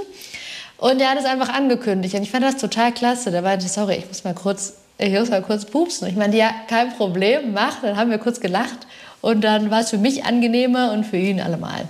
[0.79, 3.31] und der hat es einfach angekündigt und ich fand das total klasse.
[3.31, 6.09] Da meinte ich, sorry, ich muss mal kurz, ich muss mal kurz pupsen.
[6.09, 7.81] Ich meinte, ja, kein Problem, mach.
[7.83, 8.87] Dann haben wir kurz gelacht
[9.21, 11.89] und dann war es für mich angenehmer und für ihn allemal.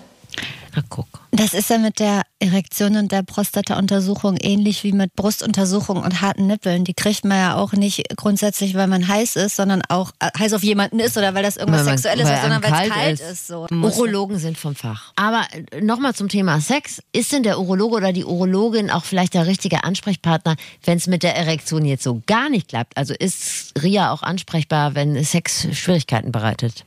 [0.74, 1.23] Na guck.
[1.36, 6.46] Das ist ja mit der Erektion und der Prostata-Untersuchung ähnlich wie mit Brustuntersuchung und harten
[6.46, 6.84] Nippeln.
[6.84, 10.52] Die kriegt man ja auch nicht grundsätzlich, weil man heiß ist, sondern auch äh, heiß
[10.52, 13.20] auf jemanden ist oder weil das irgendwas Weil Sexuelles ist, sondern weil es kalt kalt
[13.20, 13.30] ist.
[13.32, 13.46] ist.
[13.48, 13.66] so.
[13.68, 15.12] Urologen sind vom Fach.
[15.16, 15.44] Aber
[15.80, 17.02] nochmal zum Thema Sex.
[17.10, 20.54] Ist denn der Urologe oder die Urologin auch vielleicht der richtige Ansprechpartner,
[20.84, 22.96] wenn es mit der Erektion jetzt so gar nicht klappt?
[22.96, 26.84] Also ist Ria auch ansprechbar, wenn Sex Schwierigkeiten bereitet?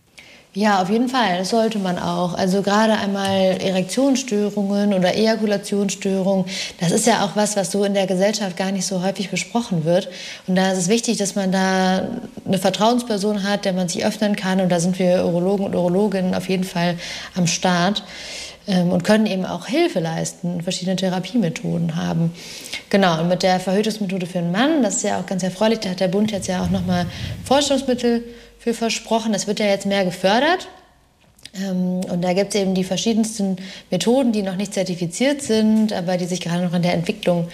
[0.58, 1.38] Ja, auf jeden Fall.
[1.38, 2.34] Das sollte man auch.
[2.34, 6.46] Also gerade einmal Erektionsstörungen oder Ejakulationsstörungen,
[6.80, 9.86] das ist ja auch was, was so in der Gesellschaft gar nicht so häufig besprochen
[9.86, 10.10] wird.
[10.48, 12.08] Und da ist es wichtig, dass man da
[12.44, 14.60] eine Vertrauensperson hat, der man sich öffnen kann.
[14.60, 16.98] Und da sind wir Urologen und Urologinnen auf jeden Fall
[17.36, 18.02] am Start
[18.68, 22.34] und können eben auch Hilfe leisten, verschiedene Therapiemethoden haben.
[22.90, 25.90] Genau, und mit der Verhütungsmethode für einen Mann, das ist ja auch ganz erfreulich, da
[25.92, 27.06] hat der Bund jetzt ja auch nochmal
[27.46, 28.24] Forschungsmittel
[28.60, 29.32] für versprochen.
[29.32, 30.68] Das wird ja jetzt mehr gefördert.
[31.56, 33.56] Ähm, Und da gibt es eben die verschiedensten
[33.90, 37.48] Methoden, die noch nicht zertifiziert sind, aber die sich gerade noch in der Entwicklung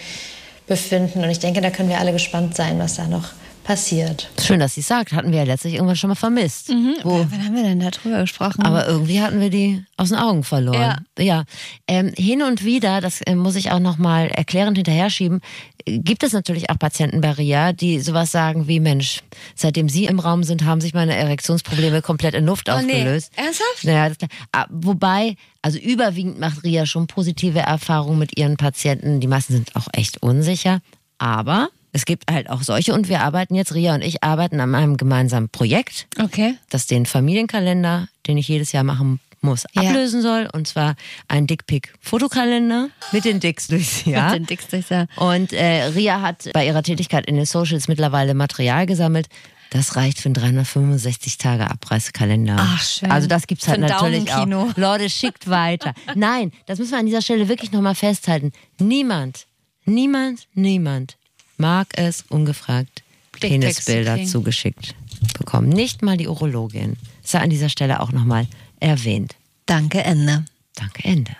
[0.67, 1.23] befinden.
[1.23, 3.29] Und ich denke, da können wir alle gespannt sein, was da noch
[3.63, 4.29] passiert.
[4.41, 5.13] Schön, dass sie es sagt.
[5.13, 6.69] Hatten wir ja letztlich irgendwann schon mal vermisst.
[7.03, 8.61] Wo, Wann haben wir denn da drüber gesprochen?
[8.63, 11.05] aber irgendwie hatten wir die aus den Augen verloren.
[11.17, 11.43] Ja.
[11.87, 15.39] Ähm, hin und wieder, das äh, muss ich auch nochmal erklärend hinterher schieben,
[15.85, 19.21] äh, gibt es natürlich auch Patienten bei RIA, die sowas sagen wie, Mensch,
[19.55, 22.93] seitdem Sie im Raum sind, haben sich meine Erektionsprobleme komplett in Luft Oh, nee.
[22.93, 23.31] aufgelöst.
[23.35, 23.83] Ernsthaft?
[23.83, 29.19] Naja, das, ah, wobei, also überwiegend macht RIA schon positive Erfahrungen mit ihren Patienten.
[29.19, 30.79] Die meisten sind auch echt unsicher.
[31.17, 34.75] Aber es gibt halt auch solche und wir arbeiten jetzt, RIA und ich arbeiten an
[34.75, 36.55] einem gemeinsamen Projekt, Okay.
[36.69, 39.83] das den Familienkalender, den ich jedes Jahr machen muss, Ja.
[39.83, 40.49] ablösen soll.
[40.53, 40.95] Und zwar
[41.27, 44.31] ein Dickpick-Fotokalender mit den Dicks durchs Jahr.
[44.31, 45.07] Mit den Dicks durchs Jahr.
[45.17, 49.27] Und äh, Ria hat bei ihrer Tätigkeit in den Socials mittlerweile Material gesammelt.
[49.71, 52.55] Das reicht für einen 365 Tage Abreißkalender.
[52.59, 53.09] Ach, schön.
[53.11, 54.45] Also das gibt's halt natürlich auch.
[54.77, 55.93] Leute, schickt weiter.
[56.15, 58.51] Nein, das müssen wir an dieser Stelle wirklich nochmal festhalten.
[58.79, 59.45] Niemand,
[59.85, 61.17] niemand, niemand
[61.57, 63.03] mag es ungefragt
[63.39, 64.95] Penisbilder zugeschickt
[65.37, 65.69] bekommen.
[65.69, 66.97] Nicht mal die Urologin.
[67.23, 68.47] Sei an dieser Stelle auch nochmal
[68.79, 69.35] erwähnt.
[69.65, 70.45] Danke, Ende.
[70.75, 71.31] Danke, Ende.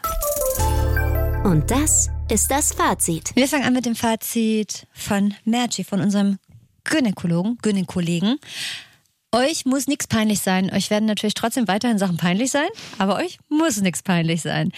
[1.44, 3.32] Und das ist das Fazit.
[3.36, 6.40] Wir fangen an mit dem Fazit von Merci, von unserem
[6.86, 8.40] Gynäkologen, Gynäkollegen.
[9.32, 10.72] Euch muss nichts peinlich sein.
[10.72, 14.72] Euch werden natürlich trotzdem weiterhin Sachen peinlich sein, aber euch muss nichts peinlich sein.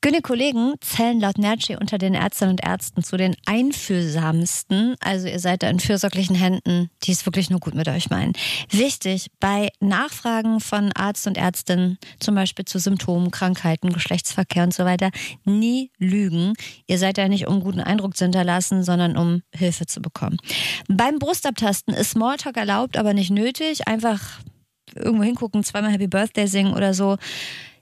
[0.00, 4.94] Gynäkollegen zählen laut Nerci unter den Ärztinnen und Ärzten zu den einfühlsamsten.
[5.00, 8.32] Also ihr seid da in fürsorglichen Händen, die es wirklich nur gut mit euch meinen.
[8.70, 14.84] Wichtig, bei Nachfragen von Arzt und Ärztin, zum Beispiel zu Symptomen, Krankheiten, Geschlechtsverkehr und so
[14.84, 15.10] weiter,
[15.44, 16.54] nie lügen.
[16.86, 20.38] Ihr seid da nicht, um guten Eindruck zu hinterlassen, sondern um Hilfe zu bekommen.
[20.88, 23.88] Beim Brustabtasten ist Smalltalk erlaubt, aber nicht nötig.
[23.88, 24.20] Einfach
[24.94, 27.16] irgendwo hingucken, zweimal Happy Birthday singen oder so.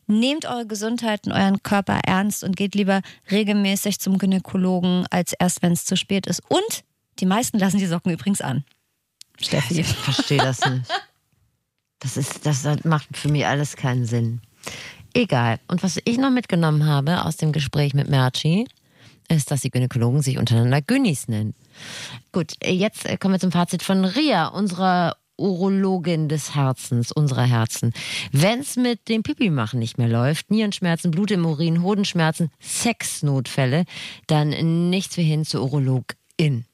[0.06, 5.62] Nehmt eure Gesundheit und euren Körper ernst und geht lieber regelmäßig zum Gynäkologen, als erst,
[5.62, 6.42] wenn es zu spät ist.
[6.48, 6.84] Und
[7.18, 8.64] die meisten lassen die Socken übrigens an.
[9.40, 9.80] Steffi.
[9.80, 10.90] Ich verstehe das nicht.
[11.98, 14.40] Das, ist, das macht für mich alles keinen Sinn.
[15.14, 15.58] Egal.
[15.66, 18.66] Und was ich noch mitgenommen habe aus dem Gespräch mit Merci,
[19.28, 21.54] ist, dass die Gynäkologen sich untereinander Günnis nennen.
[22.32, 27.92] Gut, jetzt kommen wir zum Fazit von Ria, unserer Urologin des Herzens, unserer Herzen.
[28.32, 33.84] Wenn es mit dem Pipi-Machen nicht mehr läuft, Nierenschmerzen, Blut im Urin, Hodenschmerzen, Sexnotfälle,
[34.26, 36.64] dann nichts wie hin zur Urologin.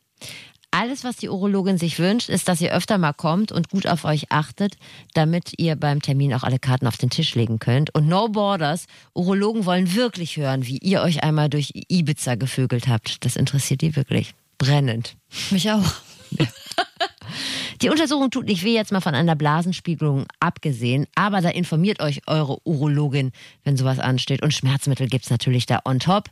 [0.74, 4.06] Alles, was die Urologin sich wünscht, ist, dass ihr öfter mal kommt und gut auf
[4.06, 4.76] euch achtet,
[5.12, 7.94] damit ihr beim Termin auch alle Karten auf den Tisch legen könnt.
[7.94, 13.22] Und no borders, Urologen wollen wirklich hören, wie ihr euch einmal durch Ibiza gevögelt habt.
[13.26, 14.34] Das interessiert die wirklich.
[14.56, 15.16] Brennend.
[15.50, 15.92] Mich auch.
[17.82, 22.20] Die Untersuchung tut nicht weh, jetzt mal von einer Blasenspiegelung abgesehen, aber da informiert euch
[22.28, 23.32] eure Urologin,
[23.64, 24.40] wenn sowas ansteht.
[24.40, 26.28] Und Schmerzmittel gibt's natürlich da on top.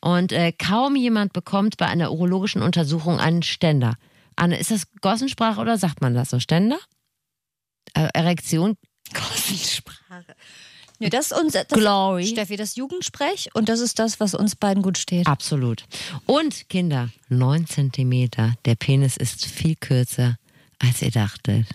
[0.00, 3.96] Und äh, kaum jemand bekommt bei einer urologischen Untersuchung einen Ständer.
[4.36, 6.40] Anne, ist das Gossensprache oder sagt man das so?
[6.40, 6.78] Ständer?
[7.92, 8.78] Äh, Erektion?
[9.12, 10.34] Gossensprache.
[11.00, 12.26] Nee, das ist unser das Glory.
[12.26, 15.26] Steffi, das Jugendsprech und das ist das, was uns beiden gut steht.
[15.26, 15.84] Absolut.
[16.24, 18.54] Und Kinder, 9 Zentimeter.
[18.64, 20.36] Der Penis ist viel kürzer,
[20.86, 21.66] als ihr dachtet.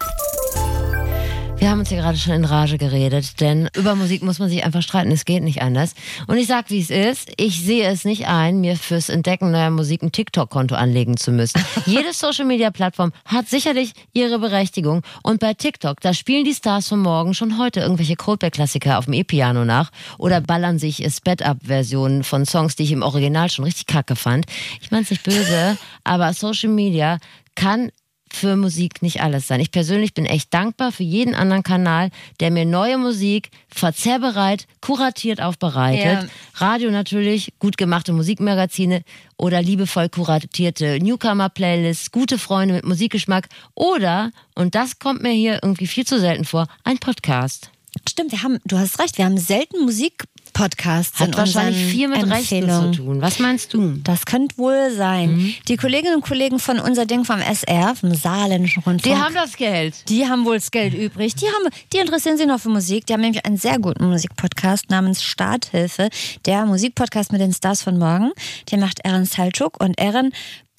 [1.60, 4.64] Wir haben uns hier gerade schon in Rage geredet, denn über Musik muss man sich
[4.64, 5.94] einfach streiten, es geht nicht anders.
[6.28, 9.70] Und ich sag, wie es ist, ich sehe es nicht ein, mir fürs Entdecken neuer
[9.70, 11.62] Musik ein TikTok-Konto anlegen zu müssen.
[11.86, 17.34] Jede Social-Media-Plattform hat sicherlich ihre Berechtigung und bei TikTok, da spielen die Stars von morgen
[17.34, 22.84] schon heute irgendwelche Coldplay-Klassiker auf dem E-Piano nach oder ballern sich Sped-Up-Versionen von Songs, die
[22.84, 24.46] ich im Original schon richtig kacke fand.
[24.80, 27.18] Ich mein's nicht böse, aber Social Media
[27.56, 27.92] kann
[28.34, 29.60] für Musik nicht alles sein.
[29.60, 32.10] Ich persönlich bin echt dankbar für jeden anderen Kanal,
[32.40, 36.30] der mir neue Musik verzerrbereit, kuratiert aufbereitet.
[36.56, 39.04] Radio natürlich, gut gemachte Musikmagazine
[39.38, 45.88] oder liebevoll kuratierte Newcomer-Playlists, gute Freunde mit Musikgeschmack oder, und das kommt mir hier irgendwie
[45.88, 47.72] viel zu selten vor, ein Podcast.
[48.08, 50.29] Stimmt, wir haben, du hast recht, wir haben selten Musikpodcasts
[50.60, 53.22] in Hat wahrscheinlich viel mit Rechten zu tun.
[53.22, 53.96] Was meinst du?
[54.04, 55.36] Das könnte wohl sein.
[55.36, 55.54] Mhm.
[55.68, 59.04] Die Kolleginnen und Kollegen von unser Ding vom SR, vom Saarländischen Rundfunk.
[59.04, 60.10] Die haben das Geld.
[60.10, 61.36] Die haben wohl das Geld übrig.
[61.36, 63.06] Die, haben, die interessieren sich noch für Musik.
[63.06, 66.10] Die haben nämlich einen sehr guten Musikpodcast namens Starthilfe.
[66.46, 68.32] Der Musikpodcast mit den Stars von morgen.
[68.72, 70.32] Den macht Erin Salchuk und Erin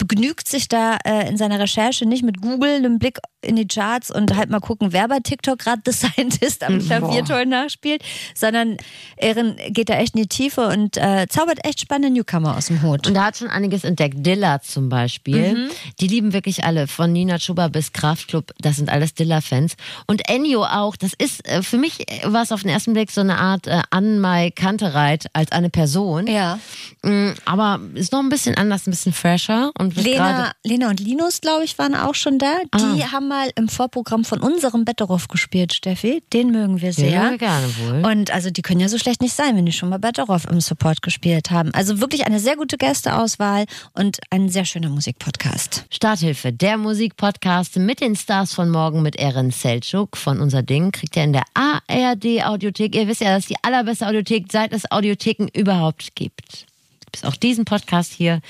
[0.07, 4.11] begnügt sich da äh, in seiner Recherche nicht mit Google, einem Blick in die Charts
[4.11, 8.03] und halt mal gucken, wer bei TikTok gerade The Scientist am Klavier toll nachspielt,
[8.35, 8.77] sondern
[9.17, 12.81] Erin geht da echt in die Tiefe und äh, zaubert echt spannende Newcomer aus dem
[12.83, 13.07] Hut.
[13.07, 14.25] Und da hat schon einiges entdeckt.
[14.25, 15.69] Dilla zum Beispiel.
[15.99, 16.87] Die lieben wirklich alle.
[16.87, 18.51] Von Nina Chuba bis Kraftklub.
[18.59, 19.75] Das sind alles Dilla-Fans.
[20.07, 20.95] Und Ennio auch.
[20.95, 23.81] Das ist, äh, für mich war es auf den ersten Blick so eine Art äh,
[23.89, 26.27] Anmai Kantereit als eine Person.
[26.27, 26.59] ja.
[27.03, 30.51] Mm, Aber ist noch ein bisschen anders, ein bisschen fresher und und Lena.
[30.63, 32.59] Lena und Linus, glaube ich, waren auch schon da.
[32.95, 36.23] Die haben mal im Vorprogramm von unserem Betteroff gespielt, Steffi.
[36.33, 37.09] Den mögen wir sehr.
[37.11, 38.05] Ja, gerne wohl.
[38.05, 40.61] Und also die können ja so schlecht nicht sein, wenn die schon mal Betteroff im
[40.61, 41.73] Support gespielt haben.
[41.73, 45.85] Also wirklich eine sehr gute Gästeauswahl und ein sehr schöner Musikpodcast.
[45.89, 51.15] Starthilfe, der Musikpodcast mit den Stars von morgen mit Erin Seltschuk von unser Ding, kriegt
[51.15, 52.95] ihr in der ARD Audiothek.
[52.95, 56.65] Ihr wisst ja, das ist die allerbeste Audiothek, seit es Audiotheken überhaupt gibt.
[57.11, 58.41] Gibt es auch diesen Podcast hier.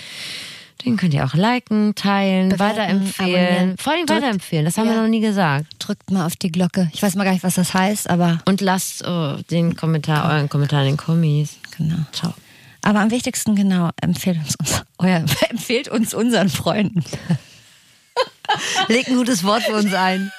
[0.85, 3.77] Den könnt ihr auch liken, teilen, Bewerten, weiterempfehlen.
[3.77, 5.01] Vor allem Drückt- weiterempfehlen, das haben wir Ja.
[5.01, 5.65] noch nie gesagt.
[5.79, 6.89] Drückt mal auf die Glocke.
[6.93, 10.49] Ich weiß mal gar nicht, was das heißt, aber Und lasst oh, den Kommentar, euren
[10.49, 11.57] Kommentar in den Kommis.
[11.77, 11.97] genau.
[12.11, 12.33] Ciao.
[12.83, 17.03] Aber am wichtigsten, genau, empfehlt uns, uns euer, empfehlt uns unseren Freunden.
[18.87, 20.31] Legt ein gutes Wort für uns ein.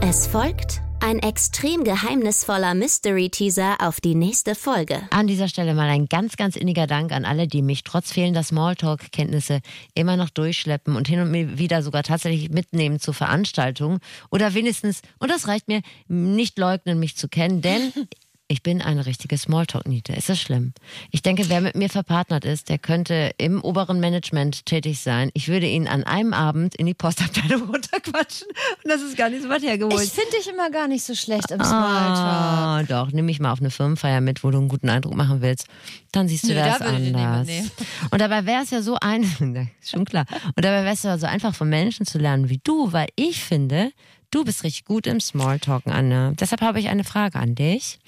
[0.00, 5.00] Es folgt ein extrem geheimnisvoller Mystery-Teaser auf die nächste Folge.
[5.08, 8.42] An dieser Stelle mal ein ganz, ganz inniger Dank an alle, die mich trotz fehlender
[8.42, 9.60] Smalltalk-Kenntnisse
[9.94, 14.00] immer noch durchschleppen und hin und wieder sogar tatsächlich mitnehmen zu Veranstaltungen
[14.30, 17.90] oder wenigstens, und das reicht mir, nicht leugnen, mich zu kennen, denn
[18.48, 20.14] ich bin eine richtige Smalltalk-Niete.
[20.14, 20.72] Ist das schlimm?
[21.10, 25.30] Ich denke, wer mit mir verpartnert ist, der könnte im oberen Management tätig sein.
[25.34, 29.42] Ich würde ihn an einem Abend in die Postabteilung runterquatschen und das ist gar nicht
[29.42, 30.02] so weit hergeholt.
[30.02, 32.18] Ich finde dich immer gar nicht so schlecht im Smalltalk.
[32.18, 35.42] Ah, doch, nimm mich mal auf eine Firmenfeier mit, wo du einen guten Eindruck machen
[35.42, 35.66] willst.
[36.12, 37.48] Dann siehst du Nö, das da anders.
[38.10, 39.24] Und dabei wäre es ja so ein,
[39.84, 40.24] schon klar.
[40.56, 43.44] Und dabei wäre es ja so einfach von Menschen zu lernen wie du, weil ich
[43.44, 43.92] finde,
[44.30, 46.34] du bist richtig gut im Smalltalken, Anne.
[46.38, 47.98] Deshalb habe ich eine Frage an dich.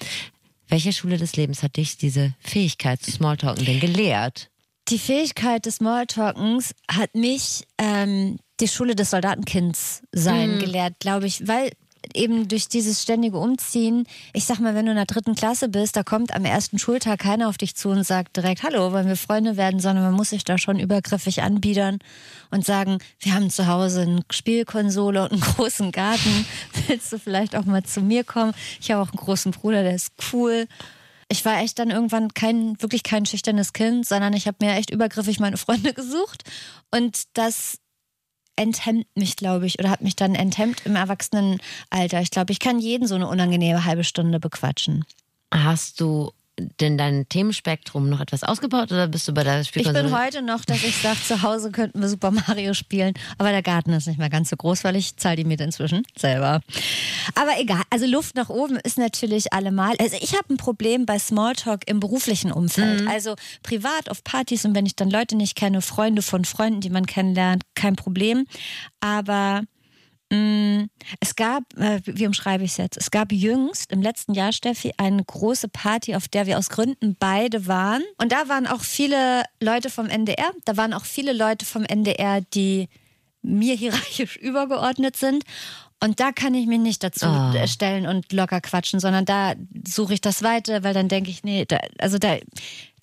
[0.69, 4.51] Welche Schule des Lebens hat dich diese Fähigkeit zu Smalltalken denn gelehrt?
[4.89, 11.47] Die Fähigkeit des Smalltalkens hat mich ähm, die Schule des Soldatenkinds sein gelehrt, glaube ich,
[11.47, 11.73] weil
[12.17, 15.97] eben durch dieses ständige Umziehen, ich sag mal, wenn du in der dritten Klasse bist,
[15.97, 19.17] da kommt am ersten Schultag keiner auf dich zu und sagt direkt Hallo, wollen wir
[19.17, 21.99] Freunde werden, sondern man muss sich da schon übergriffig anbiedern
[22.51, 26.47] und sagen, wir haben zu Hause eine Spielkonsole und einen großen Garten,
[26.87, 28.53] willst du vielleicht auch mal zu mir kommen?
[28.81, 30.67] Ich habe auch einen großen Bruder, der ist cool
[31.31, 34.91] ich war echt dann irgendwann kein, wirklich kein schüchternes Kind, sondern ich habe mir echt
[34.91, 36.43] übergriffig meine Freunde gesucht.
[36.91, 37.79] Und das
[38.57, 42.21] enthemmt mich, glaube ich, oder hat mich dann enthemmt im Erwachsenenalter.
[42.21, 45.05] Ich glaube, ich kann jeden so eine unangenehme halbe Stunde bequatschen.
[45.53, 46.33] Hast du
[46.81, 50.05] denn dein Themenspektrum noch etwas ausgebaut oder bist du bei der Ich Spielkonsole?
[50.05, 53.63] bin heute noch, dass ich sage, zu Hause könnten wir Super Mario spielen, aber der
[53.63, 56.61] Garten ist nicht mehr ganz so groß, weil ich zahle die Miete inzwischen selber.
[57.35, 59.95] Aber egal, also Luft nach oben ist natürlich allemal.
[59.99, 63.07] Also ich habe ein Problem bei Smalltalk im beruflichen Umfeld.
[63.09, 66.91] Also privat auf Partys und wenn ich dann Leute nicht kenne, Freunde von Freunden, die
[66.91, 68.47] man kennenlernt, kein Problem.
[69.01, 69.63] Aber
[70.33, 72.97] es gab, äh, wie umschreibe ich es jetzt?
[72.97, 77.17] Es gab jüngst im letzten Jahr, Steffi, eine große Party, auf der wir aus Gründen
[77.19, 78.03] beide waren.
[78.19, 80.53] Und da waren auch viele Leute vom NDR.
[80.65, 82.89] Da waren auch viele Leute vom NDR, die
[83.43, 85.45] mir hierarchisch übergeordnet sind.
[86.03, 89.55] Und da kann ich mich nicht dazu äh, stellen und locker quatschen, sondern da
[89.87, 92.39] suche ich das Weite, weil dann denke ich, nee, da, also da,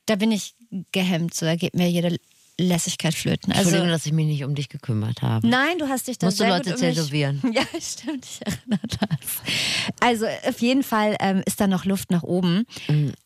[0.05, 0.55] da bin ich
[0.91, 2.17] gehemmt, so da geht mir jede
[2.59, 3.51] Lässigkeit flöten.
[3.51, 5.47] Also, Entschuldigung, dass ich mich nicht um dich gekümmert habe.
[5.47, 7.41] Nein, du hast dich da Musst du sehr Leute gut um tätowieren?
[7.53, 9.97] Ja, stimmt, ich erinnere das.
[9.99, 12.65] Also auf jeden Fall ähm, ist da noch Luft nach oben.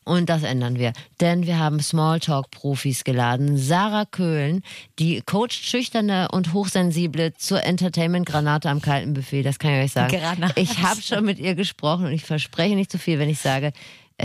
[0.03, 0.93] Und das ändern wir.
[1.19, 3.57] Denn wir haben Smalltalk-Profis geladen.
[3.57, 4.63] Sarah Köhlen,
[4.99, 9.43] die coacht schüchterne und hochsensible zur Entertainment-Granate am kalten Buffet.
[9.43, 10.17] Das kann ich euch sagen.
[10.17, 10.59] Granate.
[10.59, 13.73] Ich habe schon mit ihr gesprochen und ich verspreche nicht zu viel, wenn ich sage,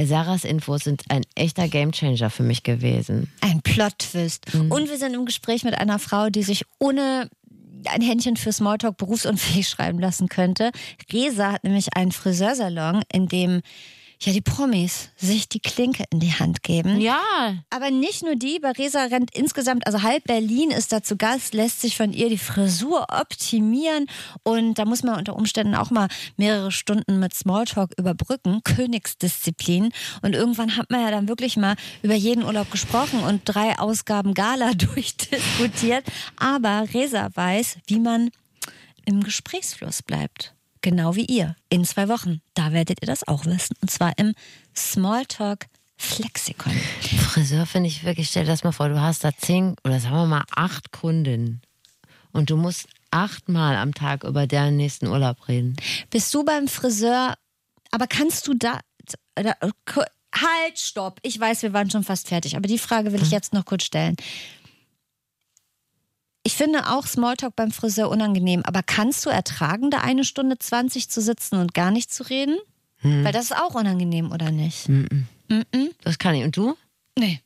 [0.04, 3.32] Sarahs Infos sind ein echter Gamechanger für mich gewesen.
[3.40, 4.54] Ein Plot-Twist.
[4.54, 7.30] Und wir sind im Gespräch mit einer Frau, die sich ohne
[7.86, 10.72] ein Händchen für Smalltalk berufsunfähig schreiben lassen könnte.
[11.12, 13.62] Resa hat nämlich einen Friseursalon, in dem
[14.20, 17.00] ja die Promis sich die Klinke in die Hand geben.
[17.00, 17.20] Ja,
[17.70, 21.54] Aber nicht nur die, bei Resa rennt insgesamt, also halb Berlin ist da zu Gast,
[21.54, 24.06] lässt sich von ihr die Frisur optimieren
[24.42, 29.92] und da muss man unter Umständen auch mal mehrere Stunden mit Smalltalk überbrücken, Königsdisziplin
[30.22, 34.34] und irgendwann hat man ja dann wirklich mal über jeden Urlaub gesprochen und drei Ausgaben
[34.34, 36.04] Gala durchdiskutiert,
[36.36, 38.30] aber Resa weiß, wie man
[39.04, 40.55] im Gesprächsfluss bleibt.
[40.86, 41.56] Genau wie ihr.
[41.68, 42.40] In zwei Wochen.
[42.54, 43.74] Da werdet ihr das auch wissen.
[43.82, 44.34] Und zwar im
[44.76, 45.66] Smalltalk
[45.96, 46.72] Flexikon.
[47.00, 50.14] Friseur finde ich wirklich, stell dir das mal vor, du hast da zehn oder sagen
[50.14, 51.60] wir mal acht Kundinnen
[52.30, 55.74] und du musst achtmal am Tag über deren nächsten Urlaub reden.
[56.10, 57.34] Bist du beim Friseur,
[57.90, 58.78] aber kannst du da,
[59.34, 59.54] da
[60.36, 61.18] halt, stopp.
[61.24, 63.82] Ich weiß, wir waren schon fast fertig, aber die Frage will ich jetzt noch kurz
[63.82, 64.14] stellen.
[66.46, 71.08] Ich finde auch Smalltalk beim Friseur unangenehm, aber kannst du ertragen, da eine Stunde 20
[71.08, 72.56] zu sitzen und gar nicht zu reden?
[73.02, 74.88] Weil das ist auch unangenehm, oder nicht?
[76.04, 76.44] Das kann ich.
[76.44, 76.76] Und du?
[77.18, 77.40] Nee.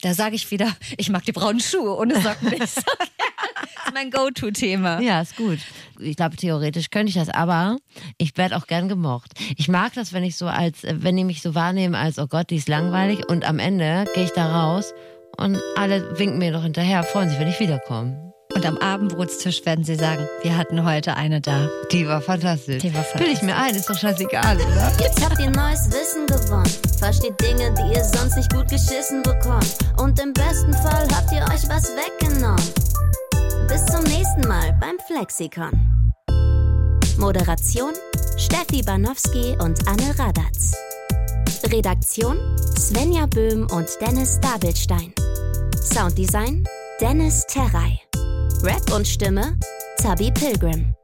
[0.00, 2.68] Da sage ich wieder, ich mag die braunen Schuhe ohne Socken nicht.
[2.68, 5.00] So das ist mein Go-To-Thema.
[5.00, 5.58] Ja, ist gut.
[5.98, 7.76] Ich glaube, theoretisch könnte ich das, aber
[8.16, 9.32] ich werde auch gern gemocht.
[9.58, 12.48] Ich mag das, wenn ich so als, wenn die mich so wahrnehmen als, oh Gott,
[12.48, 14.94] die ist langweilig und am Ende gehe ich da raus
[15.36, 18.27] und alle winken mir noch hinterher, freuen sich, wenn ich wiederkomme.
[18.58, 21.70] Und am Abendbrotstisch werden sie sagen, wir hatten heute eine da.
[21.92, 22.82] Die war fantastisch.
[22.82, 24.92] Die war Bild ich mir ein, ist doch scheißegal, oder?
[24.98, 26.68] Jetzt habt ihr neues Wissen gewonnen.
[26.98, 29.76] Versteht Dinge, die ihr sonst nicht gut geschissen bekommt.
[29.98, 32.60] Und im besten Fall habt ihr euch was weggenommen.
[33.68, 36.10] Bis zum nächsten Mal beim Flexikon.
[37.16, 37.92] Moderation
[38.38, 40.74] Steffi Banowski und Anne Radatz.
[41.72, 42.36] Redaktion
[42.76, 45.14] Svenja Böhm und Dennis Dabelstein.
[45.80, 46.64] Sounddesign
[47.00, 48.00] Dennis Terrei.
[48.62, 49.56] Rap und Stimme
[49.98, 50.97] Zabi Pilgrim.